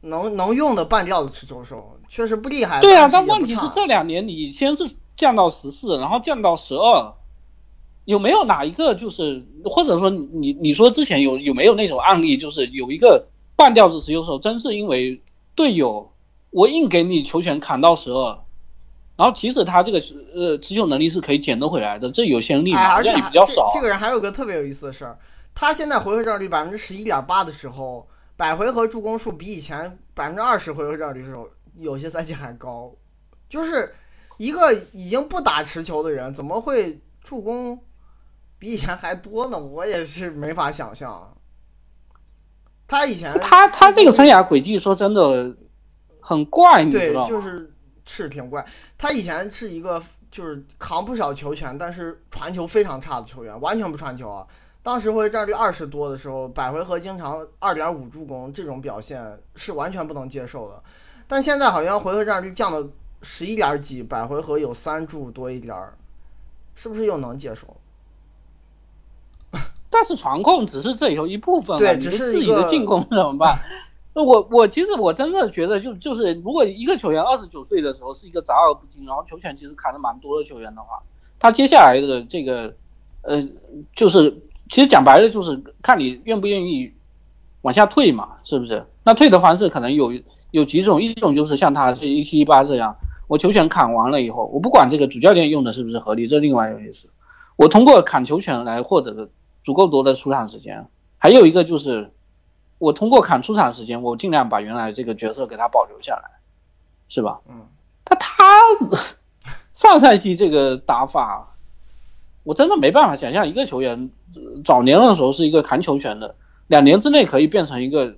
[0.00, 2.80] 能能用的半吊子持球手，确实不厉害。
[2.80, 7.14] 对啊，但问题是这两年你先是降到十四，然后降到十二，
[8.04, 15.22] 有没有哪一个就是或者说你你说之前有有没有那种案例，就是有一个半吊子持球手，真是因为
[15.54, 16.12] 队友
[16.50, 18.38] 我硬给你球权砍到十二，
[19.16, 20.02] 然后即使他这个
[20.34, 22.94] 呃持球能力是可以捡得回来的，这有先例吗？
[22.94, 23.70] 而且比较少。
[23.72, 25.18] 这个人还有个特别有意思的事儿。
[25.54, 31.46] 他现在回合占有率百分之十一点八的时候，百回合助攻数比以前百分之二十回合占有率时候
[31.78, 32.90] 有些赛季还高，
[33.48, 33.94] 就是
[34.38, 37.78] 一个已经不打持球的人，怎么会助攻
[38.62, 39.58] 比以前还多呢？
[39.58, 41.34] 我也是没法想象。
[42.86, 45.52] 他以前他他这个生涯轨迹说真的
[46.20, 47.26] 很怪，你知道吗？
[47.26, 47.74] 对，就是
[48.06, 48.64] 是挺怪。
[48.96, 50.00] 他以前是一个
[50.30, 54.46] 就是扛不少球权，但是传球非常差的球员，完全不传球啊。
[54.80, 60.80] 当时回合占有率二十多的时候，百回合经常二点五助攻，这种表现是完全不能接受的。
[61.26, 62.88] 但现在好像回合占有率降到
[63.22, 65.98] 十一点几，百回合有三助多一点儿，
[66.76, 67.76] 是不是又能接受？
[69.92, 73.56] 但是传控只是这里头一部分，对，只是自己的进攻 怎么办？
[74.14, 81.02] 那我我其实我真的觉得，就就是如果一个球员二十九岁的时候是一个杂而不精，然后球权其实砍的蛮多的球员的话，
[81.38, 82.74] 他接下来的这个
[83.22, 83.46] 呃
[83.94, 84.34] 就是。
[84.68, 86.90] 其实讲白了就是看你愿不愿意
[87.60, 88.82] 往下退嘛，是不是？
[89.04, 90.10] 那退的方式可能有
[90.50, 92.96] 有几种，一种就是像他是一七一八这样，
[93.28, 97.06] 我球权砍完了以后，我不管这个主教练用的是不是合理，这另外一回事。
[97.56, 99.28] 我通过砍球权来获得
[99.64, 100.86] 足够多的出场时间。
[101.18, 102.12] 还有一个就是，
[102.78, 106.40] 我通过砍出场时间，我尽量把原来这个角色给他保留下来，
[107.08, 107.40] 是吧？
[107.48, 107.66] 嗯。
[108.04, 108.36] 他他
[109.74, 111.48] 上赛季这个打法。
[112.44, 114.10] 我真的没办法想象一个球员
[114.64, 116.34] 早年的时候是一个砍球权的，
[116.66, 118.16] 两年之内可以变成一个，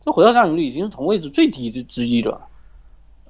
[0.00, 2.40] 这回到占有率已经是同位置最低的之一了。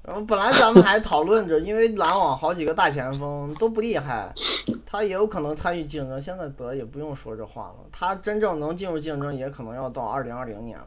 [0.08, 4.32] 然后本来咱们还讨论着，因为篮网好几个大前锋都不厉害，
[4.86, 6.18] 他也有可能参与竞争。
[6.18, 10.86] 现在得也不用说这话了，他真正能进入竞争，也可能要到二零二零年了。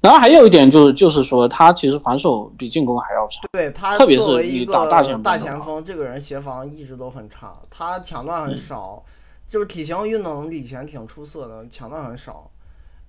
[0.00, 3.42] 然后还有一点就是，就是说他其实防守比进攻还要差。
[3.52, 9.00] 对他特别是作为一个大前锋大前锋，这个人协防一直都很差，他抢断嗯很少，
[9.46, 12.50] 就是体型运动能力以前挺出色的，抢断很少，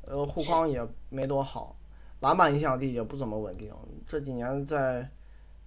[0.05, 0.79] 呃，护框也
[1.09, 1.75] 没多好，
[2.19, 3.71] 篮板影响力也不怎么稳定。
[4.07, 5.09] 这几年在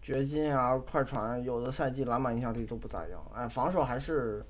[0.03, 4.45] 掘金啊、快船，有的赛季篮板影响力都不咋样，哎，防守还是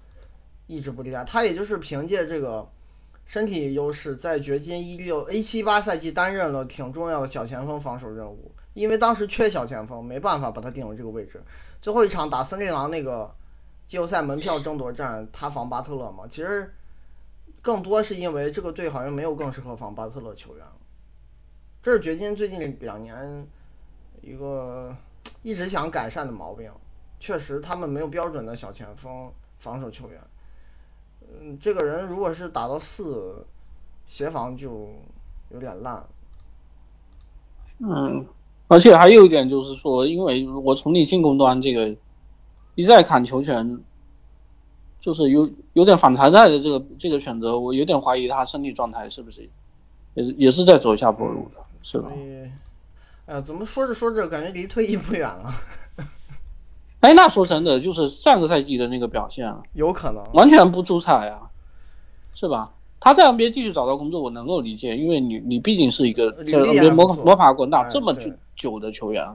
[0.66, 1.22] 一直不厉害。
[1.22, 2.66] 他也就是凭借这个
[3.26, 8.50] 身体优势，在掘金一六 A 七八赛季担任了挺重要的小前锋防守任务。
[8.72, 11.38] 因为当时缺小前锋，没办法把他定为这个位置。
[11.82, 13.30] 最后一场打森林狼那个
[13.86, 16.72] 季后赛门票争夺战，他防巴特勒嘛，其实
[17.60, 20.64] 更多是因为这个队好像没有更适合防巴特勒球员。
[21.82, 23.46] 这是掘金最近两年
[24.22, 24.96] 一个
[25.42, 26.70] 一直想改善的毛病。
[27.18, 30.20] 确实，他们没有标准的小前锋防守球员。
[31.40, 33.46] 嗯，这个人如果是打到四，
[34.06, 34.88] 协防就
[35.50, 36.04] 有点烂。
[37.78, 38.26] 嗯，
[38.68, 41.94] 而且还有一点就是说，因为我从你进攻端这个
[42.74, 43.80] 一再砍球权，
[44.98, 49.48] 就是有有点反常态的这个这个选择，我有点怀疑他身体状态是不是
[50.14, 52.16] 也是也是在走下坡路的，是吧所？
[53.32, 55.52] 以，哎呀，怎么说着说着感觉离退役不远了？
[57.00, 60.22] 哎，那说真的，就是上个赛季的那个表现啊，有可能。
[60.34, 61.50] 完全不出彩啊，
[62.34, 62.72] 是吧？
[63.00, 69.26] 他在 NBA 继续找到工作，我能够理解，因为你你毕竟是一个在 NBA 摸摸爬滚打哎这么久久的球员，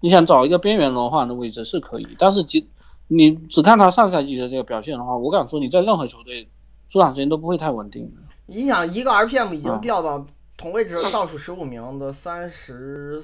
[0.00, 2.68] 你想找一个边缘轮换的位置是可以，但是即
[3.08, 6.46] 你只看他上赛季的这个表现的话，我敢说你在任何球队
[6.90, 8.12] 出场时间都不会太稳定。
[8.44, 10.26] 你想，一个 RPM 已经啊掉到
[10.56, 13.22] 同位置倒数十五名的三十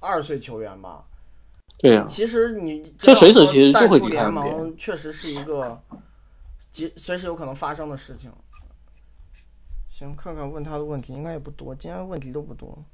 [0.00, 1.04] 二岁球员吧？
[1.78, 5.80] 对啊，其实你这随时其实淡就会联盟，确实是一个
[6.70, 8.32] 即随时有可能发生的事情。
[9.88, 12.84] 行，看看问他的问题，应该也不多，今天问题都不多。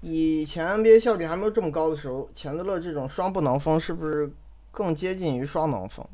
[0.00, 4.30] 以前 NBA 效率还没有这么高的时候，钱德勒这种双不能锋是不是
[4.72, 6.04] 更接近于双能锋？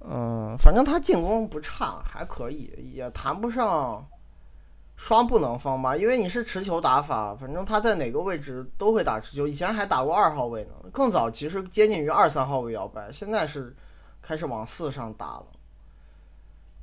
[0.00, 4.04] 嗯，反正他进攻不差，还可以，也谈不上
[4.96, 9.46] 双不能锋吧，因为你是持球打法，反正他在哪个位置都会打持球。
[9.46, 13.76] 以前还打过二号位呢，更早其实接近于二三号位摇摆，现在是
[14.22, 15.46] 开始往四上打了。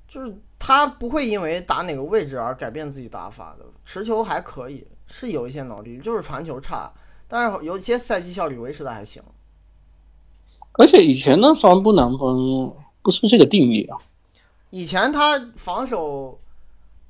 [0.07, 6.91] 就是他不会因为打哪个位置而改变自己打法的，持球还可以，是有一些能力，就是传球差，
[7.27, 9.23] 但是有一些赛季效率维持的还行。
[10.77, 13.97] 而且以前的双不能锋不是这个定义啊，
[14.71, 16.39] 以前他防守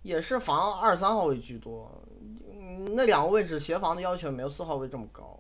[0.03, 1.89] 也是防二三号位居多，
[2.51, 5.39] 嗯那两个位置协防的要求没有四号位这么高。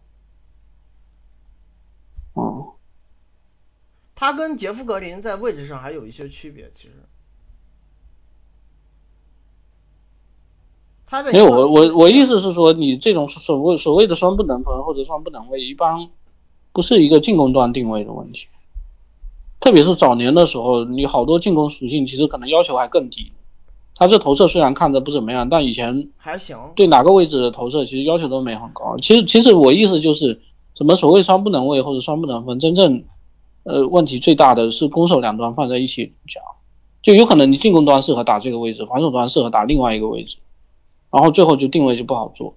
[2.35, 2.65] 嗯，
[4.15, 6.93] 他跟杰夫格林在位置上还有一些区别，其实。
[11.05, 16.09] 他在没有我我我意思是说，你这种所谓所谓的双不能分或者双不能位，一般
[16.75, 18.47] 不是一个进攻端定位的问题。
[19.61, 23.31] 特别是早年的时候，你好多进攻属性其实可能要求还更低。
[23.95, 26.57] 他这投射虽然看着不怎么样，但以前还行。
[26.75, 28.97] 对哪个位置的投射其实要求都没很高。
[28.97, 30.41] 其实其实我意思就是，
[30.75, 33.01] 什么所谓双不能位或者双不能分，真正
[33.63, 36.43] 呃问题最大的是攻守两端放在一起讲，
[37.01, 40.35] 就有可能你进攻端适合打这个位置，防守端适合打另外一个位置。
[41.09, 42.53] 然后最后就定位就不好做，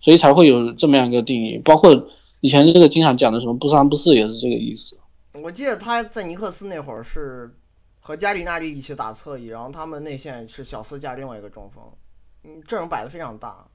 [0.00, 1.60] 所以才会有这么样一个定义。
[1.62, 2.06] 包括
[2.40, 4.96] 以前这个经常讲的什么不三不四也是这个意思。
[5.42, 7.54] 我记得他在尼克斯那会儿是
[8.00, 11.82] 和加里纳利一起打侧翼，然后他们内线是小斯加另外一个中锋，
[12.44, 13.66] 嗯，阵容摆的非常大。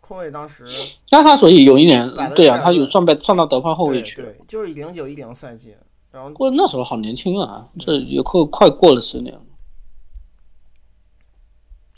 [0.00, 0.68] 空位当时
[1.10, 4.16] 那他所以有一年对啊，他有上被上到得分后卫去。
[4.16, 5.74] 对对，就是零九一零赛季，
[6.12, 9.42] 然后不过那时候好年轻啊，这也快快过了十年了。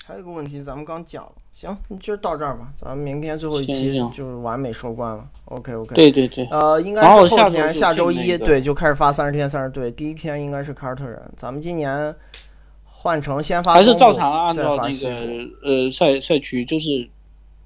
[0.04, 5.26] 还有一个问题，咱们刚讲了，行，就到这儿吧，咱们明天最后一期就是完美收官了。
[5.46, 5.92] OK OK。
[5.92, 11.20] 对对对，呃，应该是后天，下周一那个对就开始发三十天三十对，第一天应该是凯尔特人。
[11.36, 12.14] 咱们今年
[12.84, 15.10] 换成先发还是照常按照那个
[15.64, 17.10] 呃赛赛区，就是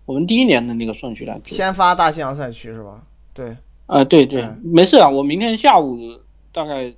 [0.06, 1.54] 我们第一年的那个顺序来做。
[1.54, 3.02] 先发大西洋赛区是吧？
[3.34, 5.98] 对，啊，对对嗯，没事啊，我明天下午
[6.50, 6.90] 大概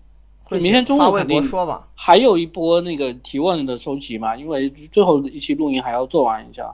[0.45, 1.89] 会明天中午肯定说吧。
[1.95, 6.73] 还有一波那个提问的收集嘛，因为最后一期录音还要做完一下，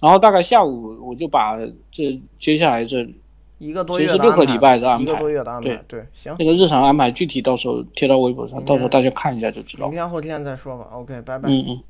[0.00, 1.56] 然后大概下午我就把
[1.90, 3.08] 这接下来这
[3.58, 9.94] 一个多其实六个礼拜的安一个排多月的安排对，对，行，那个日常安排具体到时候贴到微博上，到时候大家看一下就知道明。
[9.94, 10.88] 天后天再说吧。
[10.92, 11.48] OK，拜拜。
[11.48, 11.80] 嗯嗯。